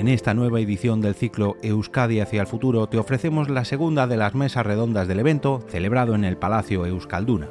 [0.00, 4.16] En esta nueva edición del ciclo Euskadi hacia el futuro te ofrecemos la segunda de
[4.16, 7.48] las mesas redondas del evento celebrado en el Palacio Euskalduna.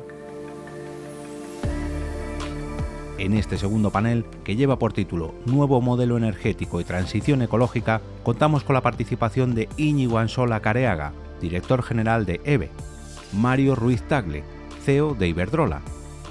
[3.20, 8.64] En este segundo panel, que lleva por título Nuevo modelo energético y transición ecológica, contamos
[8.64, 12.72] con la participación de Íñigo Ansola Careaga, director general de EVE,
[13.34, 14.44] Mario Ruiz Tagle,
[14.84, 15.82] CEO de Iberdrola,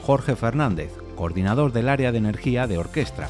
[0.03, 3.29] Jorge Fernández, coordinador del área de energía de Orquestra,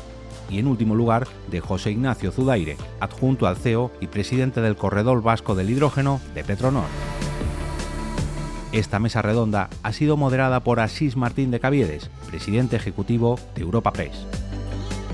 [0.50, 5.22] y en último lugar de José Ignacio Zudaire, adjunto al CEO y presidente del Corredor
[5.22, 6.86] Vasco del Hidrógeno de Petronor.
[8.72, 13.92] Esta mesa redonda ha sido moderada por Asís Martín de Caviedes, presidente ejecutivo de Europa
[13.92, 14.27] Press.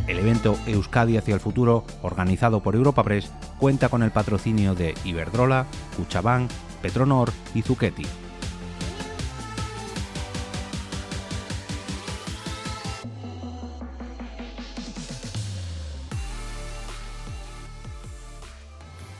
[0.08, 3.32] El evento Euskadi hacia el futuro, organizado por Europa Press,
[3.64, 5.64] cuenta con el patrocinio de Iberdrola,
[5.96, 6.48] Cuchabán,
[6.82, 8.02] Petronor y Zucchetti.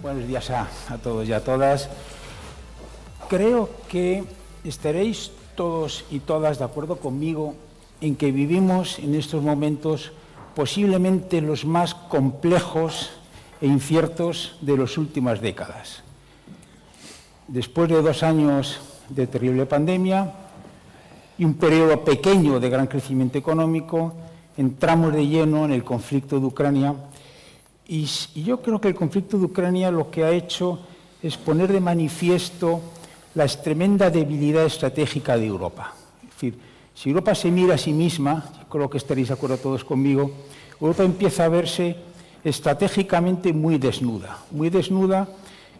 [0.02, 1.88] Buenos días a, a, todos y a todas.
[3.30, 4.24] Creo que
[4.62, 7.54] estaréis todos y todas de acuerdo conmigo
[8.02, 10.12] en que vivimos en estos momentos
[10.54, 13.23] posiblemente los más complejos
[13.60, 16.02] e inciertos de las últimas décadas.
[17.48, 20.32] Después de dos años de terrible pandemia
[21.36, 24.14] y un periodo pequeño de gran crecimiento económico,
[24.56, 26.94] entramos de lleno en el conflicto de Ucrania
[27.86, 30.78] y, yo creo que el conflicto de Ucrania lo que ha hecho
[31.22, 32.80] es poner de manifiesto
[33.34, 35.92] la tremenda debilidad estratégica de Europa.
[36.22, 36.58] Es decir,
[36.94, 40.30] si Europa se mira a sí misma, creo que estaréis de acuerdo todos conmigo,
[40.80, 41.96] Europa empieza a verse
[42.44, 45.28] estratégicamente muy desnuda, muy desnuda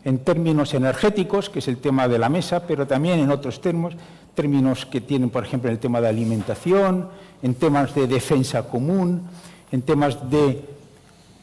[0.04, 3.94] en términos energéticos, que es el tema de la mesa, pero también en otros términos,
[4.34, 7.08] términos que tienen, por ejemplo, el tema de alimentación,
[7.42, 9.22] en temas de defensa común,
[9.70, 10.64] en temas de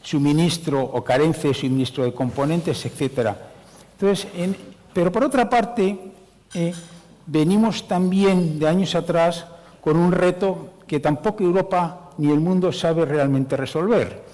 [0.02, 3.36] suministro o carencia de suministro de componentes, etc.
[3.94, 4.56] Entonces, en,
[4.94, 5.98] pero por otra parte,
[6.54, 6.74] eh,
[7.26, 9.46] venimos también de años atrás
[9.80, 14.31] con un reto que tampoco Europa ni el mundo sabe realmente resolver,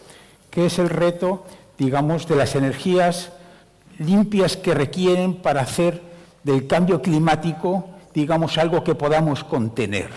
[0.57, 1.45] que es el reto,
[1.77, 3.31] digamos, de las energías
[3.99, 6.01] limpias que requieren para hacer
[6.43, 10.09] del cambio climático, digamos, algo que podamos contener.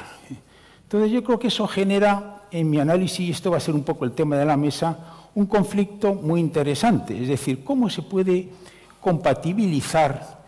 [0.84, 3.82] Entonces yo creo que eso genera, en mi análisis, y esto va a ser un
[3.82, 8.48] poco el tema de la mesa, un conflicto muy interesante, es decir, cómo se puede
[8.98, 10.40] compatibilizar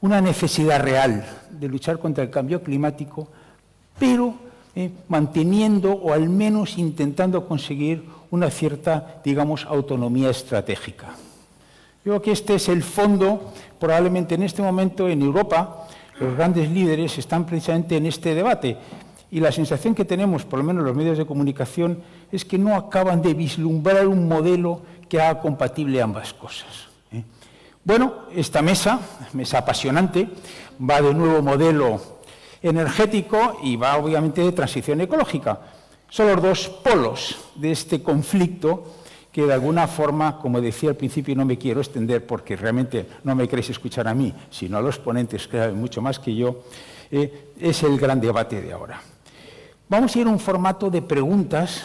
[0.00, 3.26] una necesidad real de luchar contra el cambio climático,
[3.98, 4.32] pero
[4.76, 11.08] eh, manteniendo o al menos intentando conseguir una cierta, digamos, autonomía estratégica.
[12.04, 15.86] Yo creo que este es el fondo, probablemente en este momento en Europa,
[16.18, 18.76] los grandes líderes están precisamente en este debate.
[19.30, 22.02] Y la sensación que tenemos, por lo menos los medios de comunicación,
[22.32, 26.88] es que no acaban de vislumbrar un modelo que haga compatible ambas cosas.
[27.12, 27.22] ¿eh?
[27.84, 29.00] Bueno, esta mesa,
[29.32, 30.28] mesa apasionante,
[30.80, 32.00] va de nuevo modelo
[32.62, 35.60] energético y va obviamente de transición ecológica.
[36.10, 38.84] Son los dos polos de este conflicto
[39.30, 43.34] que de alguna forma, como decía al principio, no me quiero extender porque realmente no
[43.36, 46.64] me queréis escuchar a mí, sino a los ponentes que saben mucho más que yo,
[47.12, 49.00] eh, es el gran debate de ahora.
[49.88, 51.84] Vamos a ir a un formato de preguntas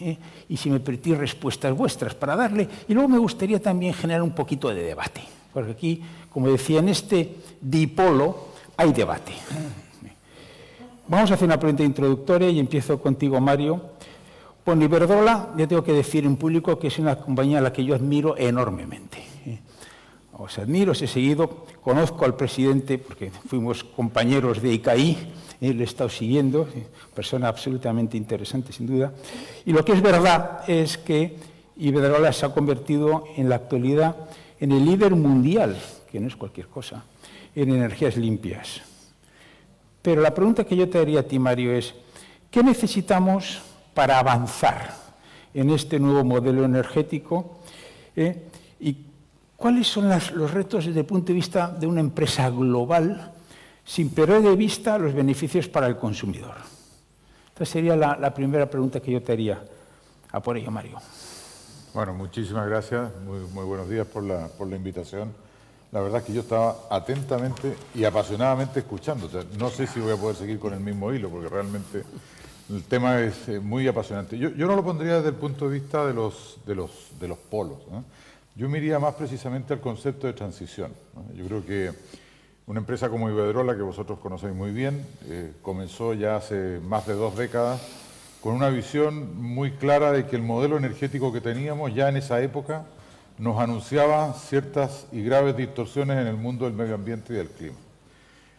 [0.00, 0.18] ¿eh?
[0.48, 2.68] y, si me permitís, respuestas vuestras para darle.
[2.88, 5.22] Y luego me gustaría también generar un poquito de debate,
[5.52, 9.32] porque aquí, como decía, en este dipolo hay debate.
[11.10, 13.82] Vamos a hacer una pregunta introductoria y empiezo contigo, Mario.
[14.64, 17.84] Bueno, Iberdrola, ya tengo que decir en público que es una compañía a la que
[17.84, 19.18] yo admiro enormemente.
[20.34, 25.18] Os admiro, os he seguido, conozco al presidente porque fuimos compañeros de ICAI
[25.60, 26.68] eh, lo he estado siguiendo,
[27.12, 29.12] persona absolutamente interesante sin duda.
[29.66, 31.36] Y lo que es verdad es que
[31.76, 34.14] Iberdrola se ha convertido en la actualidad
[34.60, 35.76] en el líder mundial,
[36.08, 37.02] que no es cualquier cosa,
[37.56, 38.82] en energías limpias.
[40.02, 41.94] Pero la pregunta que yo te haría a ti, Mario, es,
[42.50, 43.60] ¿qué necesitamos
[43.94, 44.94] para avanzar
[45.52, 47.60] en este nuevo modelo energético?
[48.16, 48.48] Eh?
[48.80, 48.96] ¿Y
[49.56, 53.32] cuáles son los retos desde el punto de vista de una empresa global
[53.90, 56.54] sin perder de vista los beneficios para el consumidor.
[57.48, 59.64] Esta sería la, primera pregunta que yo te haría.
[60.30, 60.98] A por ello, Mario.
[61.92, 63.10] Bueno, muchísimas gracias.
[63.24, 65.32] Muy, buenos días por la, invitación.
[65.92, 69.28] La verdad es que yo estaba atentamente y apasionadamente escuchando.
[69.58, 72.04] no sé si voy a poder seguir con el mismo hilo, porque realmente
[72.70, 74.38] el tema es eh, muy apasionante.
[74.38, 77.38] Yo, no lo pondría desde el punto de vista de los, de los, de los
[77.38, 77.78] polos.
[78.54, 80.92] Yo me iría más precisamente al concepto de transición.
[81.34, 81.92] Yo creo que
[82.66, 87.14] Una empresa como Iberdrola, que vosotros conocéis muy bien, eh, comenzó ya hace más de
[87.14, 87.80] dos décadas
[88.40, 92.40] con una visión muy clara de que el modelo energético que teníamos ya en esa
[92.40, 92.84] época
[93.40, 97.76] nos anunciaba ciertas y graves distorsiones en el mundo del medio ambiente y del clima.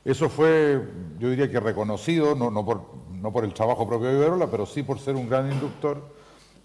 [0.04, 0.82] Eso fue,
[1.20, 5.16] yo diría que reconocido, no, por, el trabajo propio de Iberdrola, pero sí por ser
[5.16, 6.02] un gran inductor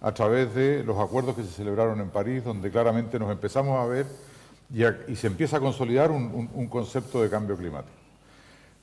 [0.01, 3.85] a través de los acuerdos que se celebraron en París, donde claramente nos empezamos a
[3.85, 4.07] ver
[4.73, 7.93] y, se empieza a consolidar un, concepto de cambio climático.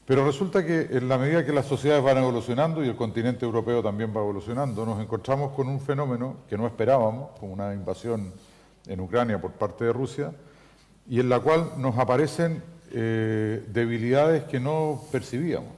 [0.06, 3.82] Pero resulta que en la medida que las sociedades van evolucionando y el continente europeo
[3.82, 8.32] también va evolucionando, nos encontramos con un fenómeno que no esperábamos, como una invasión
[8.88, 10.32] en Ucrania por parte de Rusia,
[11.08, 15.72] y en la cual nos aparecen eh, debilidades que no percibíamos.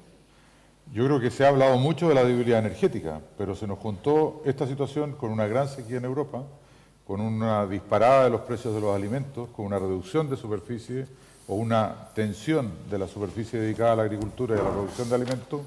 [0.94, 4.44] Yo creo que se ha hablado mucho de la debilidad energética, pero se nos juntó
[4.46, 6.44] esta situación con una gran sequía en Europa,
[7.08, 11.08] con una disparada de los precios de los alimentos, con una reducción de superficie
[11.48, 15.16] o una tensión de la superficie dedicada a la agricultura y a la producción de
[15.16, 15.62] alimentos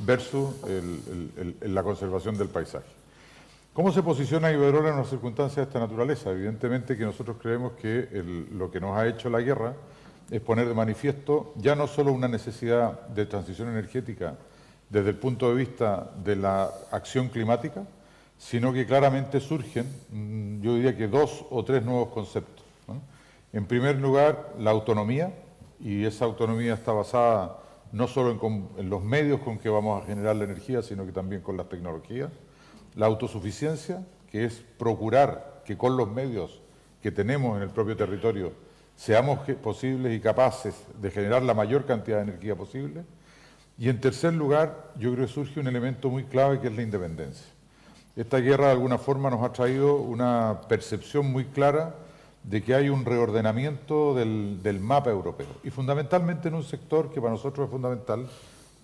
[0.00, 0.54] versus
[1.62, 3.01] la conservación del paisaje.
[3.74, 6.30] ¿Cómo se posiciona Iberdrola en una circunstancia de esta naturaleza?
[6.30, 8.06] Evidentemente que nosotros creemos que
[8.52, 9.72] lo que nos ha hecho la guerra
[10.30, 14.34] es poner de manifiesto ya no solo una necesidad de transición energética
[14.90, 17.82] desde el punto de vista de la acción climática,
[18.36, 22.66] sino que claramente surgen, mm, yo diría que dos o tres nuevos conceptos.
[23.54, 25.32] En primer lugar, la autonomía,
[25.80, 27.56] y esa autonomía está basada
[27.90, 28.38] no solo
[28.76, 31.70] en, los medios con que vamos a generar la energía, sino que también con las
[31.70, 32.30] tecnologías.
[32.94, 36.60] La autosuficiencia, que es procurar que con los medios
[37.02, 38.52] que tenemos en el propio territorio
[38.96, 43.04] seamos posibles y capaces de generar la mayor cantidad de energía posible.
[43.78, 46.82] Y en tercer lugar, yo creo que surge un elemento muy clave que es la
[46.82, 47.46] independencia.
[48.14, 51.94] Esta guerra de alguna forma nos ha traído una percepción muy clara
[52.44, 57.32] de que hay un reordenamiento del, mapa europeo y fundamentalmente en un sector que para
[57.32, 58.26] nosotros es fundamental,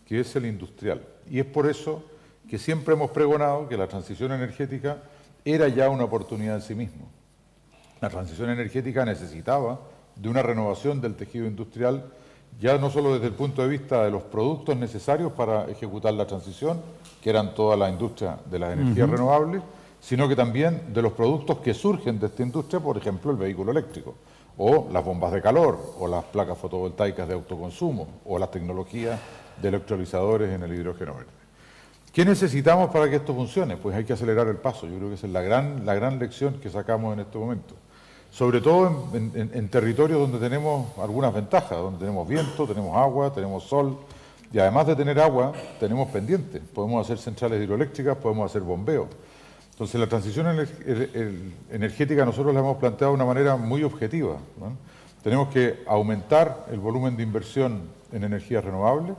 [0.06, 1.04] que es el industrial.
[1.30, 2.02] Y es por eso
[2.48, 4.98] que siempre hemos pregonado que la transición energética
[5.44, 7.06] era ya una oportunidad en sí mismo.
[8.00, 9.80] La transición energética necesitaba
[10.16, 12.04] de una renovación del tejido industrial,
[12.58, 16.26] ya no solo desde el punto de vista de los productos necesarios para ejecutar la
[16.26, 16.80] transición,
[17.22, 19.62] que eran toda la industria de las energías renovables,
[20.00, 23.72] sino que también de los productos que surgen de esta industria, por ejemplo, el vehículo
[23.72, 24.14] eléctrico,
[24.56, 29.20] o las bombas de calor, o las placas fotovoltaicas de autoconsumo, o las tecnologías
[29.60, 31.37] de electrolizadores en el hidrógeno verde.
[32.18, 33.76] ¿Qué necesitamos para que esto funcione?
[33.76, 34.88] Pues hay que acelerar el paso.
[34.88, 37.76] Yo creo que esa es la gran, la gran lección que sacamos en este momento.
[38.32, 43.62] Sobre todo en, en territorios donde tenemos algunas ventajas, donde tenemos viento, tenemos agua, tenemos
[43.62, 43.98] sol,
[44.52, 46.60] y además de tener agua, tenemos pendientes.
[46.74, 49.06] Podemos hacer centrales hidroeléctricas, podemos hacer bombeo.
[49.70, 50.66] Entonces, la transición
[51.70, 54.38] energética nosotros la hemos planteado de una manera muy objetiva.
[55.22, 59.14] Tenemos que aumentar el volumen de inversión en energías renovables,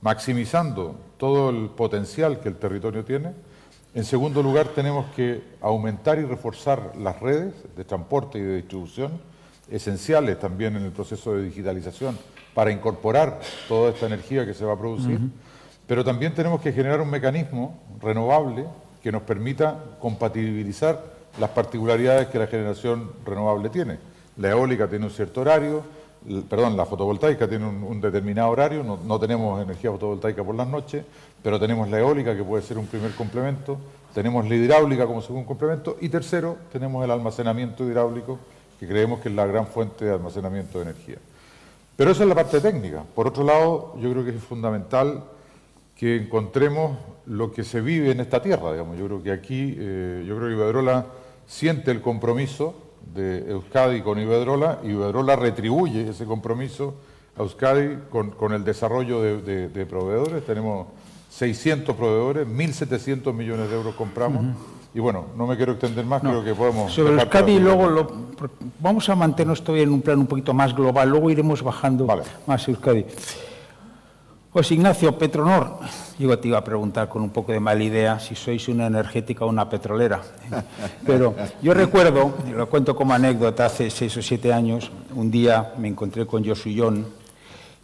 [0.00, 3.32] maximizando todo el potencial que el territorio tiene.
[3.94, 9.20] En segundo lugar, tenemos que aumentar y reforzar las redes de transporte y de distribución,
[9.70, 12.16] esenciales también en el proceso de digitalización
[12.54, 15.20] para incorporar toda esta energía que se va a producir,
[15.86, 18.66] pero también tenemos que generar un mecanismo renovable
[19.02, 21.02] que nos permita compatibilizar
[21.38, 23.98] las particularidades que la generación renovable tiene.
[24.36, 25.82] La eólica tiene un cierto horario,
[26.48, 31.04] perdón, la fotovoltaica tiene un, determinado horario, no, tenemos energía fotovoltaica por las noches,
[31.42, 33.78] pero tenemos la eólica que puede ser un primer complemento,
[34.14, 38.38] tenemos la hidráulica como segundo complemento y tercero, tenemos el almacenamiento hidráulico,
[38.78, 41.18] que creemos que es la gran fuente de almacenamiento de energía.
[41.96, 43.02] Pero esa es la parte técnica.
[43.14, 45.24] Por otro lado, yo creo que es fundamental
[45.96, 46.96] que encontremos
[47.26, 48.70] lo que se vive en esta tierra.
[48.70, 48.96] Digamos.
[48.96, 51.06] Yo creo que aquí, eh, yo creo que Iberdrola
[51.48, 56.94] siente el compromiso de Euskadi con Iberdrola y Iberdrola retribuye ese compromiso
[57.36, 60.44] a Euskadi con, el desarrollo de, proveedores.
[60.44, 60.88] Tenemos
[61.30, 64.56] 600 proveedores, 1.700 millones de euros compramos.
[64.94, 66.92] Y bueno, no me quiero extender más, creo que podemos...
[66.92, 68.10] Sobre Euskadi, luego lo,
[68.80, 72.06] vamos a mantenernos todavía en un plano un poquito más global, luego iremos bajando
[72.46, 73.04] más Euskadi.
[74.52, 75.78] Pues Ignacio, Petronor,
[76.18, 79.44] yo te iba a preguntar con un poco de mala idea si sois una energética
[79.44, 80.22] o una petrolera.
[81.06, 85.88] Pero yo recuerdo, lo cuento como anécdota, hace seis o siete años, un día me
[85.88, 87.06] encontré con Josuyón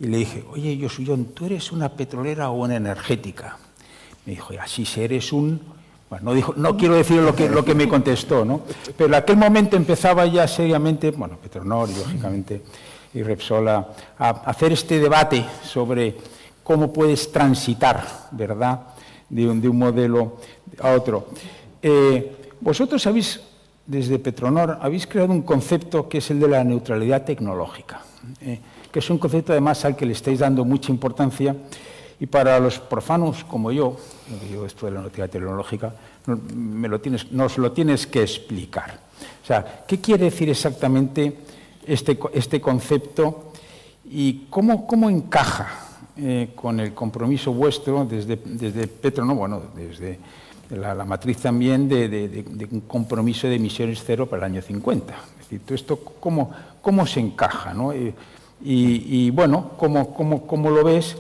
[0.00, 3.58] y le dije, oye Josuyón, ¿tú eres una petrolera o una energética?
[4.24, 5.60] Me dijo, así si eres un
[6.22, 8.62] no, dijo, no quiero decir lo que, lo que me contestó, ¿no?
[8.96, 12.62] pero en aquel momento empezaba ya seriamente, bueno, Petronor, lógicamente,
[13.12, 16.16] y Repsola, a hacer este debate sobre
[16.64, 18.80] cómo puedes transitar, ¿verdad?,
[19.28, 20.38] de un, de un modelo
[20.80, 21.28] a otro.
[21.80, 23.40] Eh, vosotros habéis
[23.86, 28.00] desde Petronor habéis creado un concepto que es el de la neutralidad tecnológica,
[28.40, 28.58] eh,
[28.90, 31.54] que es un concepto además al que le estáis dando mucha importancia
[32.18, 33.98] y para los profanos como yo,
[34.50, 35.94] yo esto de la neutralidad tecnológica,
[36.26, 38.98] nos lo tienes que explicar.
[39.42, 41.36] O sea, ¿qué quiere decir exactamente
[41.86, 43.52] este, este concepto
[44.06, 50.18] y cómo encaja eh, con el compromiso vuestro desde, desde Petronor, bueno, desde
[50.70, 55.14] la, matriz también de, un compromiso de emisiones cero para el año 50.
[55.14, 57.74] Es decir, todo esto, ¿cómo, cómo se encaja?
[57.74, 57.94] ¿no?
[57.94, 58.14] Y,
[58.62, 61.16] y, bueno, ¿cómo, cómo, cómo lo ves?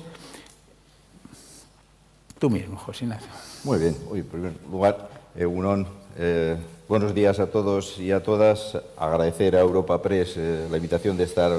[2.38, 3.28] Tú mismo, José Ignacio.
[3.64, 3.96] Muy bien.
[4.14, 5.86] en primer lugar, eh, Unón,
[6.16, 6.56] eh,
[6.88, 8.78] buenos días a todos y a todas.
[8.96, 11.52] Agradecer a Europa Press eh, la invitación de estar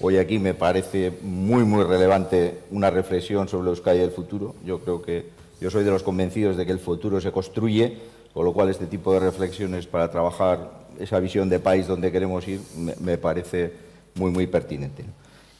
[0.00, 0.38] hoy aquí.
[0.38, 4.54] Me parece muy, muy relevante una reflexión sobre Euskadi del futuro.
[4.64, 5.26] Yo creo que
[5.60, 7.98] yo soy de los convencidos de que el futuro se construye,
[8.32, 12.46] con lo cual este tipo de reflexiones para trabajar esa visión de país donde queremos
[12.46, 12.60] ir
[13.00, 13.72] me, parece
[14.14, 15.04] muy, muy pertinente.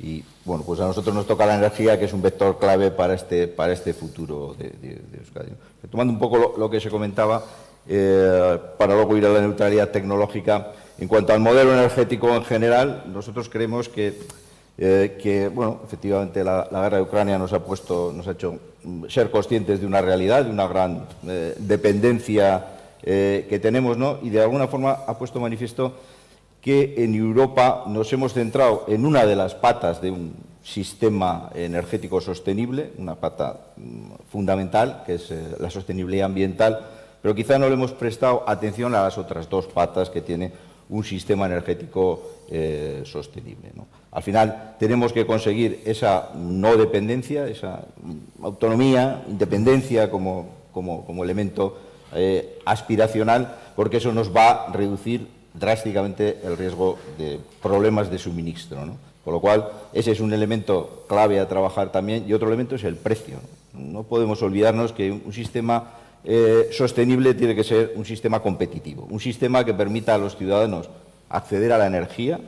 [0.01, 3.15] Y bueno, pues a nosotros nos toca la energía, que es un vector clave para
[3.15, 5.51] este, para este futuro de, Euskadi.
[5.91, 7.45] Tomando un poco lo, que se comentaba,
[7.89, 13.05] eh, para luego ir a la neutralidad tecnológica, en cuanto al modelo energético en general,
[13.13, 14.19] nosotros creemos que
[14.81, 18.59] eh, bueno, efectivamente la, guerra de Ucrania nos ha puesto, nos ha hecho
[19.09, 22.65] ser conscientes de una realidad, de una gran eh, dependencia
[23.03, 24.19] eh, que tenemos, ¿no?
[24.23, 25.95] Y de alguna forma ha puesto manifiesto
[26.61, 32.21] que en Europa nos hemos centrado en una de las patas de un sistema energético
[32.21, 36.87] sostenible, una pata mm, fundamental, que es la sostenibilidad ambiental,
[37.21, 40.53] pero quizá no le hemos prestado atención a las otras dos patas que tiene
[40.89, 42.23] un sistema energético
[43.05, 43.71] sostenible.
[43.75, 43.87] ¿no?
[44.11, 47.85] Al final tenemos que conseguir esa no dependencia, esa
[48.43, 50.57] autonomía, independencia como,
[51.23, 51.77] elemento
[52.15, 58.79] eh, aspiracional, porque eso nos va a reducir drásticamente el riesgo de problemas de suministro.
[59.25, 62.25] Con lo cual, ese es un elemento clave a trabajar también.
[62.27, 63.37] Y otro elemento es el precio.
[63.75, 65.91] No, podemos olvidarnos que un sistema
[66.25, 70.89] eh, sostenible tiene que ser un sistema competitivo, un sistema que permita a los ciudadanos
[71.29, 72.41] acceder a la energía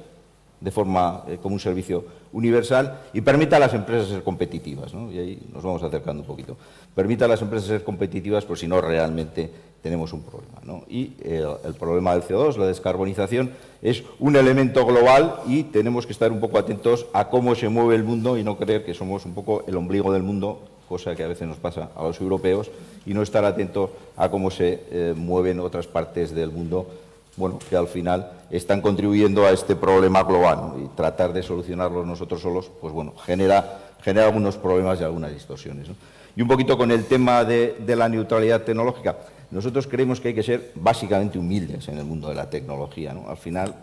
[0.60, 4.92] de forma eh, como un servicio universal y permita a las empresas ser competitivas.
[5.12, 6.56] Y ahí nos vamos acercando un poquito.
[6.94, 9.50] Permita a las empresas ser competitivas, por si no realmente
[9.82, 10.84] tenemos un problema.
[10.88, 16.12] Y eh, el problema del CO2, la descarbonización, es un elemento global y tenemos que
[16.12, 19.24] estar un poco atentos a cómo se mueve el mundo y no creer que somos
[19.24, 22.68] un poco el ombligo del mundo, cosa que a veces nos pasa a los europeos,
[23.06, 26.88] y no estar atentos a cómo se eh, mueven otras partes del mundo
[27.36, 32.42] bueno, que al final están contribuyendo a este problema global y tratar de solucionarlos nosotros
[32.42, 35.86] solos, pues bueno, genera, genera algunos problemas y algunas distorsiones.
[36.34, 39.16] Y un poquito con el tema de, la neutralidad tecnológica.
[39.52, 43.14] Nosotros creemos que hay que ser básicamente humildes en el mundo de la tecnología.
[43.28, 43.74] Al final,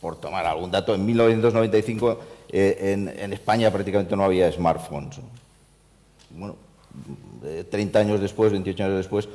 [0.00, 2.18] por tomar algún dato, en 1995
[2.50, 5.20] eh, en, España prácticamente no había smartphones.
[6.34, 6.56] Bueno,
[7.70, 9.28] 30 años después, 28 años después,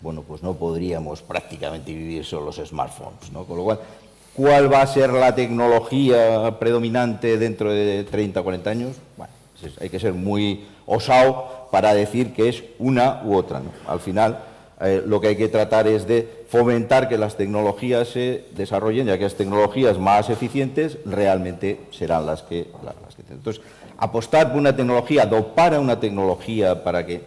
[0.00, 3.44] bueno, pues no podríamos prácticamente vivir solo los smartphones, ¿no?
[3.44, 3.80] Con lo cual,
[4.34, 8.96] ¿cuál va a ser la tecnología predominante dentro de 30 o 40 años?
[9.16, 14.00] Bueno, pues hay que ser muy osado para decir que es una u otra, Al
[14.00, 14.38] final,
[14.80, 19.18] eh, lo que hay que tratar es de fomentar que las tecnologías se desarrollen, ya
[19.18, 22.68] que las tecnologías más eficientes realmente serán las que...
[22.84, 23.62] Las que entonces,
[23.98, 27.24] apostar por una tecnología, dopar a una tecnología para que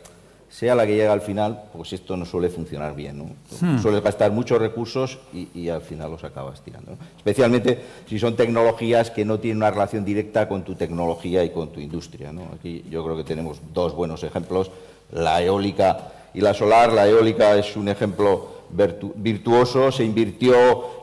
[0.49, 3.17] sea la que llega al final, pues esto no suele funcionar bien.
[3.19, 3.25] ¿no?
[3.61, 3.79] Hmm.
[3.79, 6.97] Sueles gastar muchos recursos y, al final los acabas tirando.
[7.17, 11.69] Especialmente si son tecnologías que no tienen una relación directa con tu tecnología y con
[11.69, 12.33] tu industria.
[12.53, 14.71] Aquí yo creo que tenemos dos buenos ejemplos,
[15.11, 16.91] la eólica y la solar.
[16.91, 20.55] La eólica es un ejemplo virtuoso, se invirtió,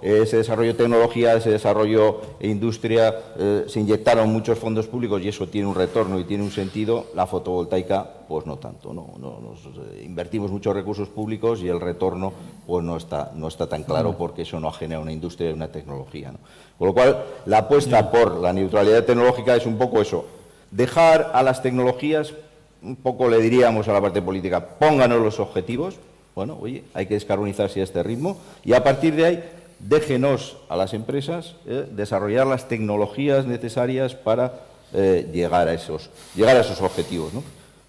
[0.02, 5.48] eh, se desarrolló tecnología, se desarrolló industria, eh, se inyectaron muchos fondos públicos y eso
[5.48, 7.06] tiene un retorno y tiene un sentido.
[7.14, 8.92] La fotovoltaica, pues no tanto.
[8.92, 12.32] No, nos, eh, invertimos muchos recursos públicos y el retorno
[12.66, 15.68] pues no está, no está tan claro porque eso no genera una industria y una
[15.68, 16.32] tecnología.
[16.78, 20.24] Con lo cual, la apuesta por la neutralidad tecnológica es un poco eso,
[20.70, 22.34] dejar a las tecnologías,
[22.82, 25.96] un poco le diríamos a la parte política, pónganos los objetivos,
[26.38, 29.44] bueno, oye, hay que descarbonizarse a este ritmo y a partir de ahí
[29.80, 34.60] déjenos a las empresas eh, desarrollar las tecnologías necesarias para
[34.94, 37.32] eh, llegar, a esos, llegar a esos objetivos.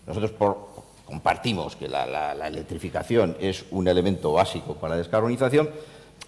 [0.07, 0.33] Nosotros
[1.05, 5.69] compartimos que la, electrificación es un elemento básico para la descarbonización.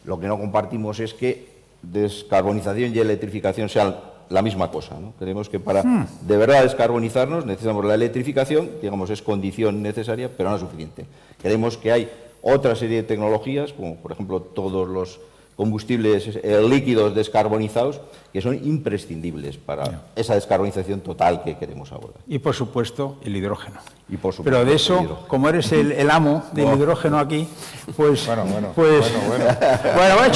[0.06, 1.48] Lo que no compartimos es que
[1.82, 3.96] descarbonización y electrificación sean
[4.30, 5.00] la misma cosa.
[5.00, 5.14] ¿no?
[5.20, 6.08] Creemos que para hmm.
[6.22, 11.06] de verdad descarbonizarnos necesitamos la electrificación, digamos, es condición necesaria, pero no es suficiente.
[11.42, 12.10] Creemos que hay
[12.42, 15.20] otra serie de tecnologías, como por ejemplo todos los
[15.56, 18.02] combustibles eh, líquidos descarbonizados
[18.34, 22.14] que son imprescindibles para esa descarbonización total que queremos ahora.
[22.28, 23.76] Y por supuesto el hidrógeno.
[24.10, 27.48] Y por supuesto, Pero de eso, como eres el, el amo del hidrógeno aquí,
[27.96, 28.26] pues...
[28.26, 29.46] Bueno, bueno, pues, bueno, bueno.
[29.96, 30.32] Bueno, bueno.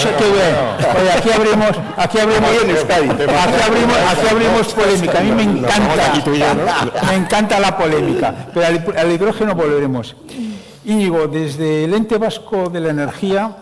[1.00, 5.20] Oye, aquí abrimos, aquí abrimos, aquí abrimos, aquí abrimos polémica.
[5.20, 8.48] A mí me encanta, me encanta la polémica.
[8.54, 10.16] Pero al, al hidrógeno volveremos.
[10.86, 13.58] Íñigo, desde el ente vasco de la energía,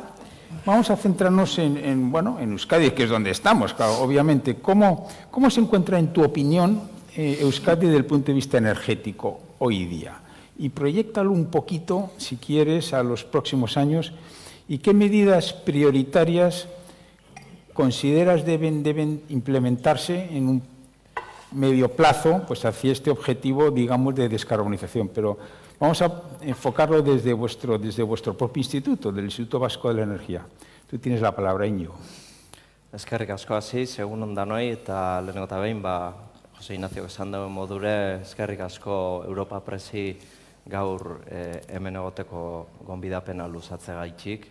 [0.66, 4.56] vamos a centrarnos en, en, bueno, en Euskadi, que es donde estamos, claro, obviamente.
[4.56, 6.82] ¿Cómo, cómo se encuentra, en tu opinión,
[7.16, 10.20] eh, Euskadi desde el punto de vista energético hoy día?
[10.60, 14.12] Y proyectalo un poquito, si quieres, a los próximos años.
[14.68, 16.68] ¿Y qué medidas prioritarias
[17.74, 20.62] consideras deben, deben implementarse en un
[21.54, 25.08] medio plazo pues hacia este objetivo, digamos, de descarbonización?
[25.08, 25.38] Pero
[25.84, 26.10] Vamos a
[26.40, 30.46] enfocarlo desde vuestro, desde vuestro propio instituto, del Instituto Vasco de la Energía.
[30.90, 31.94] Tú tienes la palabra, Iñigo.
[32.94, 36.16] Eskerrik asko hasi, segun ondanoi, eta lehenengo eta behin, ba,
[36.56, 40.06] Jose Ignacio esan duen modure, eskerrik asko Europa Presi
[40.72, 42.44] gaur eh, hemen egoteko
[42.88, 44.48] gonbidapena luzatze gaitxik.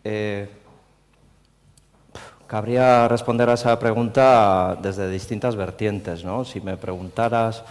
[0.00, 0.48] Eh,
[2.46, 6.46] cabría responder a esa pregunta desde distintas vertientes, ¿no?
[6.46, 7.62] Si me preguntaras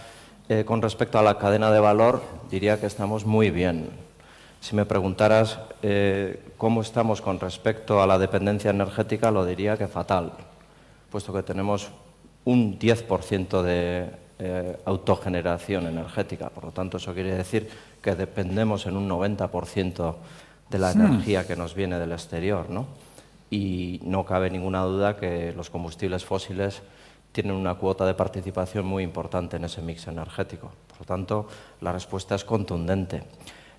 [0.48, 3.90] eh, con respecto a la cadena de valor, diría que estamos muy bien.
[4.60, 9.88] Si me preguntaras eh, cómo estamos con respecto a la dependencia energética, lo diría que
[9.88, 10.32] fatal,
[11.10, 11.90] puesto que tenemos
[12.44, 16.48] un 10% de eh, autogeneración energética.
[16.48, 17.68] Por lo tanto, eso quiere decir
[18.00, 20.14] que dependemos en un 90%
[20.70, 22.70] de la energía que nos viene del exterior.
[22.70, 22.86] ¿no?
[23.50, 26.82] Y no cabe ninguna duda que los combustibles fósiles
[27.42, 30.72] tienen una cuota de participación muy importante en ese mix energético.
[30.88, 31.46] Por lo tanto,
[31.80, 33.22] la respuesta es contundente.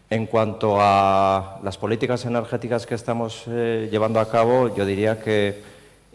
[0.10, 5.62] En cuanto a las políticas energéticas que estamos eh, llevando a cabo, yo diría que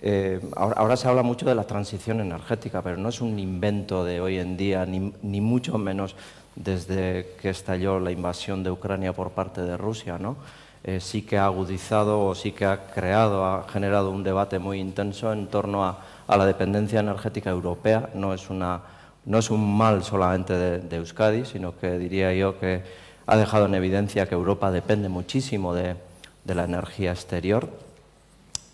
[0.00, 4.22] eh, ahora, se habla mucho de la transición energética, pero no es un invento de
[4.22, 6.16] hoy en día, ni, ni, mucho menos
[6.56, 10.16] desde que estalló la invasión de Ucrania por parte de Rusia.
[10.18, 10.36] ¿no?
[10.82, 14.80] Eh, sí que ha agudizado o sí que ha creado, ha generado un debate muy
[14.80, 18.10] intenso en torno a a la dependencia energética europea.
[18.14, 18.80] No es, una,
[19.24, 22.82] no es un mal solamente de, Euskadi, sino que diría yo que
[23.26, 25.96] ha dejado en evidencia que Europa depende muchísimo de,
[26.44, 27.68] de la energía exterior.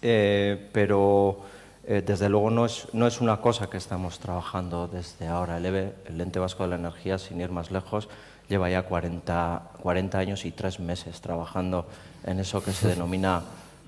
[0.02, 1.40] Eh, pero
[1.86, 5.58] eh, desde luego no es, no es, una cosa que estamos trabajando desde ahora.
[5.58, 8.08] El, EVE, el Ente Vasco de la Energía, sin ir más lejos,
[8.48, 11.86] lleva ya 40, 40 años y tres meses trabajando
[12.24, 13.42] en eso que se denomina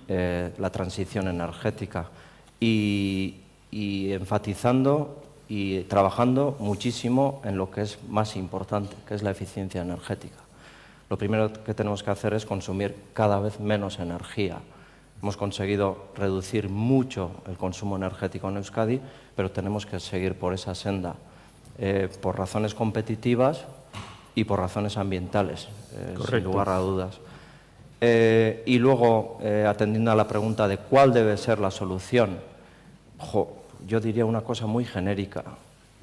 [0.09, 2.07] eh, la transición energética.
[2.61, 3.41] Y,
[3.72, 9.82] y enfatizando y trabajando muchísimo en lo que es más importante, que es la eficiencia
[9.82, 10.37] energética.
[11.11, 14.61] Lo primero que tenemos que hacer es consumir cada vez menos energía.
[15.20, 19.00] Hemos conseguido reducir mucho el consumo energético en Euskadi,
[19.37, 21.16] pero tenemos que seguir por esa senda,
[21.78, 23.64] eh, por razones competitivas
[24.35, 27.20] y por razones ambientales, eh, sin lugar a dudas.
[28.00, 32.38] Eh, y luego, atendiendo a la pregunta de cuál debe ser la solución,
[33.18, 35.45] jo, yo diría una cosa muy genérica,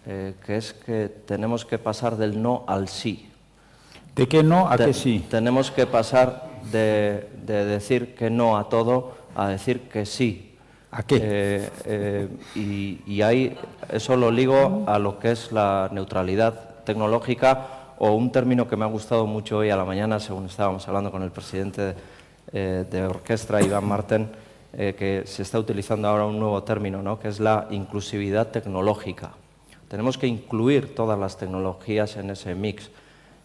[0.05, 3.29] eh, que es que tenemos que pasar del no al sí.
[4.15, 5.25] ¿De qué no a Te, qué sí?
[5.29, 10.55] Tenemos que pasar de, de, decir que no a todo a decir que sí.
[10.91, 11.19] ¿A qué?
[11.21, 13.55] Eh, eh, y, y, ahí
[13.91, 17.67] eso lo ligo a lo que es la neutralidad tecnológica
[17.99, 21.11] o un término que me ha gustado mucho hoy a la mañana, según estábamos hablando
[21.11, 21.95] con el presidente
[22.51, 24.29] de, de orquesta, Iván Marten,
[24.73, 27.19] eh, que se está utilizando ahora un nuevo término, ¿no?
[27.19, 29.31] que es la inclusividad tecnológica.
[29.87, 32.91] Tenemos que incluir todas las tecnologías en ese mix.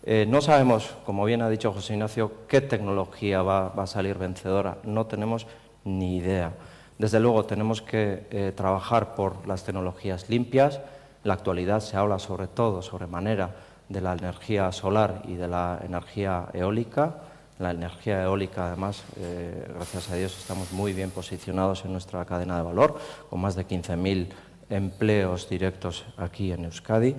[0.03, 4.77] Eh, no sabemos, como bien ha dicho José Ignacio, qué tecnología va, a salir vencedora.
[4.85, 5.47] No tenemos
[5.85, 6.53] ni idea.
[6.99, 10.77] Desde luego tenemos que eh, trabajar por las tecnologías limpias.
[10.77, 13.57] En la actualidad se habla sobre todo, sobre manera,
[13.89, 17.23] de la energía solar y de la energía eólica.
[17.61, 22.57] La energía eólica, además, eh, gracias a Dios, estamos muy bien posicionados en nuestra cadena
[22.57, 22.99] de valor,
[23.31, 24.27] con más de 15.000
[24.71, 27.15] empleos directos aquí en Euskadi.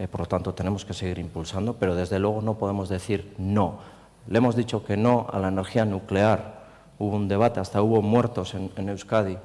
[0.00, 3.78] Eh, por lo tanto, tenemos que seguir impulsando, pero desde luego no podemos decir no.
[4.26, 6.66] Le hemos dicho que no a la energía nuclear.
[6.98, 9.38] Hubo un debate, hasta hubo muertos en, Euskadi.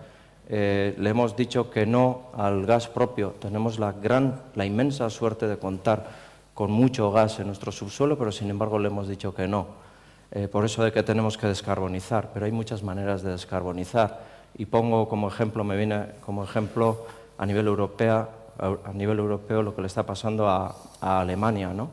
[0.50, 3.36] Eh, le hemos dicho que no al gas propio.
[3.40, 6.10] Tenemos la gran, la inmensa suerte de contar
[6.56, 9.91] con mucho gas en nuestro subsuelo, pero sin embargo le hemos dicho que no.
[10.32, 14.22] Eh, por eso de que tenemos que descarbonizar, pero hay muchas maneras de descarbonizar.
[14.58, 17.06] Y pongo como ejemplo, me viene como ejemplo
[17.38, 21.90] a nivel europeo, a nivel europeo lo que le está pasando a, a Alemania, ¿no?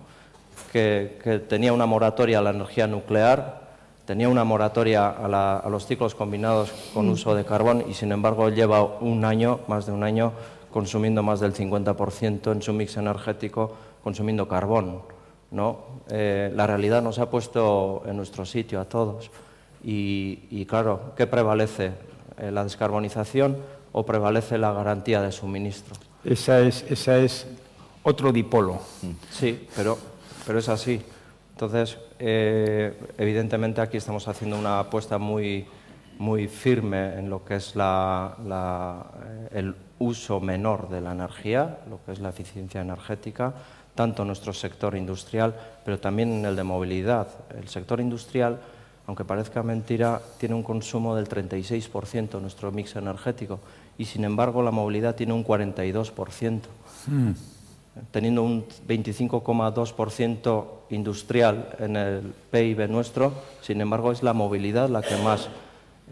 [0.72, 3.68] que, que, tenía una moratoria a la energía nuclear,
[4.04, 7.12] tenía una moratoria a, los ciclos combinados con mm.
[7.12, 10.32] uso de carbón y sin embargo lleva un año, más de un año,
[10.72, 15.02] consumiendo más del 50% en su mix energético, consumiendo carbón.
[15.50, 16.02] ¿No?
[16.10, 19.30] Eh, la realidad nos ha puesto en nuestro sitio a todos.
[19.82, 21.92] Y, claro, ¿qué prevalece?
[22.36, 23.56] Eh, ¿La descarbonización
[23.92, 25.94] o prevalece la garantía de suministro?
[26.24, 27.46] Esa es, esa es
[28.02, 28.80] otro dipolo.
[29.30, 29.98] Sí, pero,
[30.46, 31.00] pero es así.
[31.52, 35.66] Entonces, eh, evidentemente aquí estamos haciendo una apuesta muy,
[36.18, 39.06] muy firme en lo que es la,
[39.52, 43.54] el uso menor de la energía, lo que es la eficiencia energética,
[43.98, 47.26] tanto en nuestro sector industrial, pero también en el de movilidad.
[47.60, 48.60] El sector industrial,
[49.08, 53.58] aunque parezca mentira, tiene un consumo del 36% en nuestro mix energético
[53.98, 56.60] y, sin embargo, la movilidad tiene un 42%
[58.12, 63.32] teniendo un 25,2% industrial en el PIB nuestro,
[63.62, 65.48] sin embargo es la movilidad la que más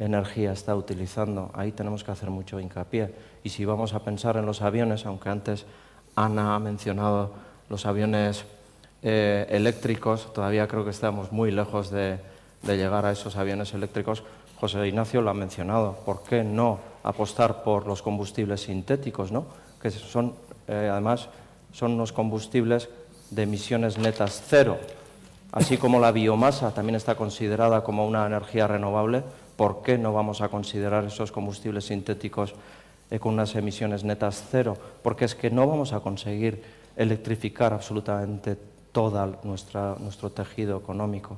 [0.00, 1.52] energía está utilizando.
[1.54, 3.14] Ahí tenemos que hacer mucho hincapié.
[3.44, 5.66] Y si vamos a pensar en los aviones, aunque antes
[6.16, 8.44] Ana ha mencionado los aviones
[9.02, 12.18] eh, eléctricos, todavía creo que estamos muy lejos de,
[12.62, 14.24] llegar a esos aviones eléctricos.
[14.58, 15.98] José Ignacio lo ha mencionado.
[16.04, 19.46] ¿Por qué no apostar por los combustibles sintéticos, ¿no?
[19.80, 20.34] que son
[20.68, 21.28] eh, además
[21.72, 22.88] son unos combustibles
[23.30, 24.78] de emisiones netas cero.
[25.52, 29.22] Así como la biomasa también está considerada como una energía renovable,
[29.56, 32.54] ¿por qué no vamos a considerar esos combustibles sintéticos
[33.10, 34.76] eh, con unas emisiones netas cero?
[35.02, 36.62] Porque es que no vamos a conseguir
[36.96, 38.56] electrificar absolutamente
[38.92, 41.36] todo nuestro tejido económico.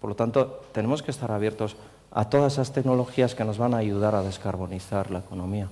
[0.00, 1.76] Por lo tanto, tenemos que estar abiertos
[2.10, 5.68] a todas esas tecnologías que nos van a ayudar a descarbonizar la economía.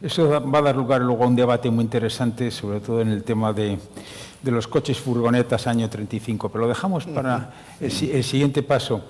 [0.00, 3.22] Eso va a dar lugar luego a un debate muy interesante, sobre todo en el
[3.22, 3.78] tema de,
[4.44, 7.90] los coches furgonetas año 35, pero lo dejamos para el,
[8.24, 9.02] siguiente paso.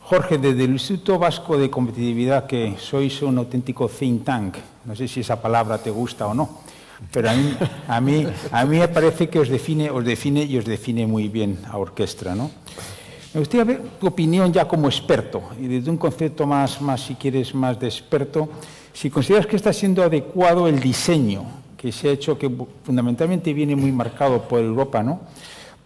[0.00, 5.06] Jorge, desde el Instituto Vasco de Competitividad, que sois un auténtico think tank, no sé
[5.06, 6.64] si esa palabra te gusta o no,
[7.10, 7.56] pero a mí,
[7.88, 11.28] a mí, a mí me parece que os define, os define y os define muy
[11.28, 12.34] bien a orquestra.
[12.34, 12.50] ¿no?
[13.34, 17.14] Me gustaría ver tu opinión ya como experto, y desde un concepto más, más si
[17.14, 18.48] quieres, más de experto,
[18.92, 22.48] si consideras que está siendo adecuado el diseño que se ha hecho, que
[22.84, 25.20] fundamentalmente viene muy marcado por Europa, ¿no?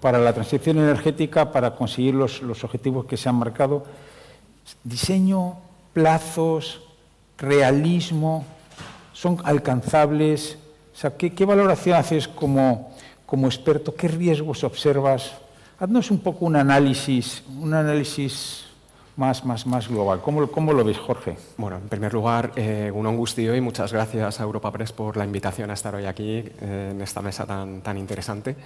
[0.01, 3.85] para la transición energética, para conseguir los, objetivos que se han marcado,
[4.85, 5.57] diseño,
[5.93, 6.83] plazos,
[7.39, 8.45] realismo,
[9.13, 10.59] son alcanzables.
[10.97, 12.91] O sea, ¿qué, valoración haces como,
[13.27, 13.95] como experto?
[13.95, 15.31] ¿Qué riesgos observas?
[15.79, 18.65] Haznos un poco un análisis, un análisis
[19.15, 20.23] más, más, más global.
[20.23, 21.37] ¿Cómo, ¿Cómo, lo ves, Jorge?
[21.59, 25.27] Bueno, en primer lugar, eh, un angustio y muchas gracias a Europa Press por la
[25.27, 28.57] invitación a estar hoy aquí eh, en esta mesa tan, tan interesante.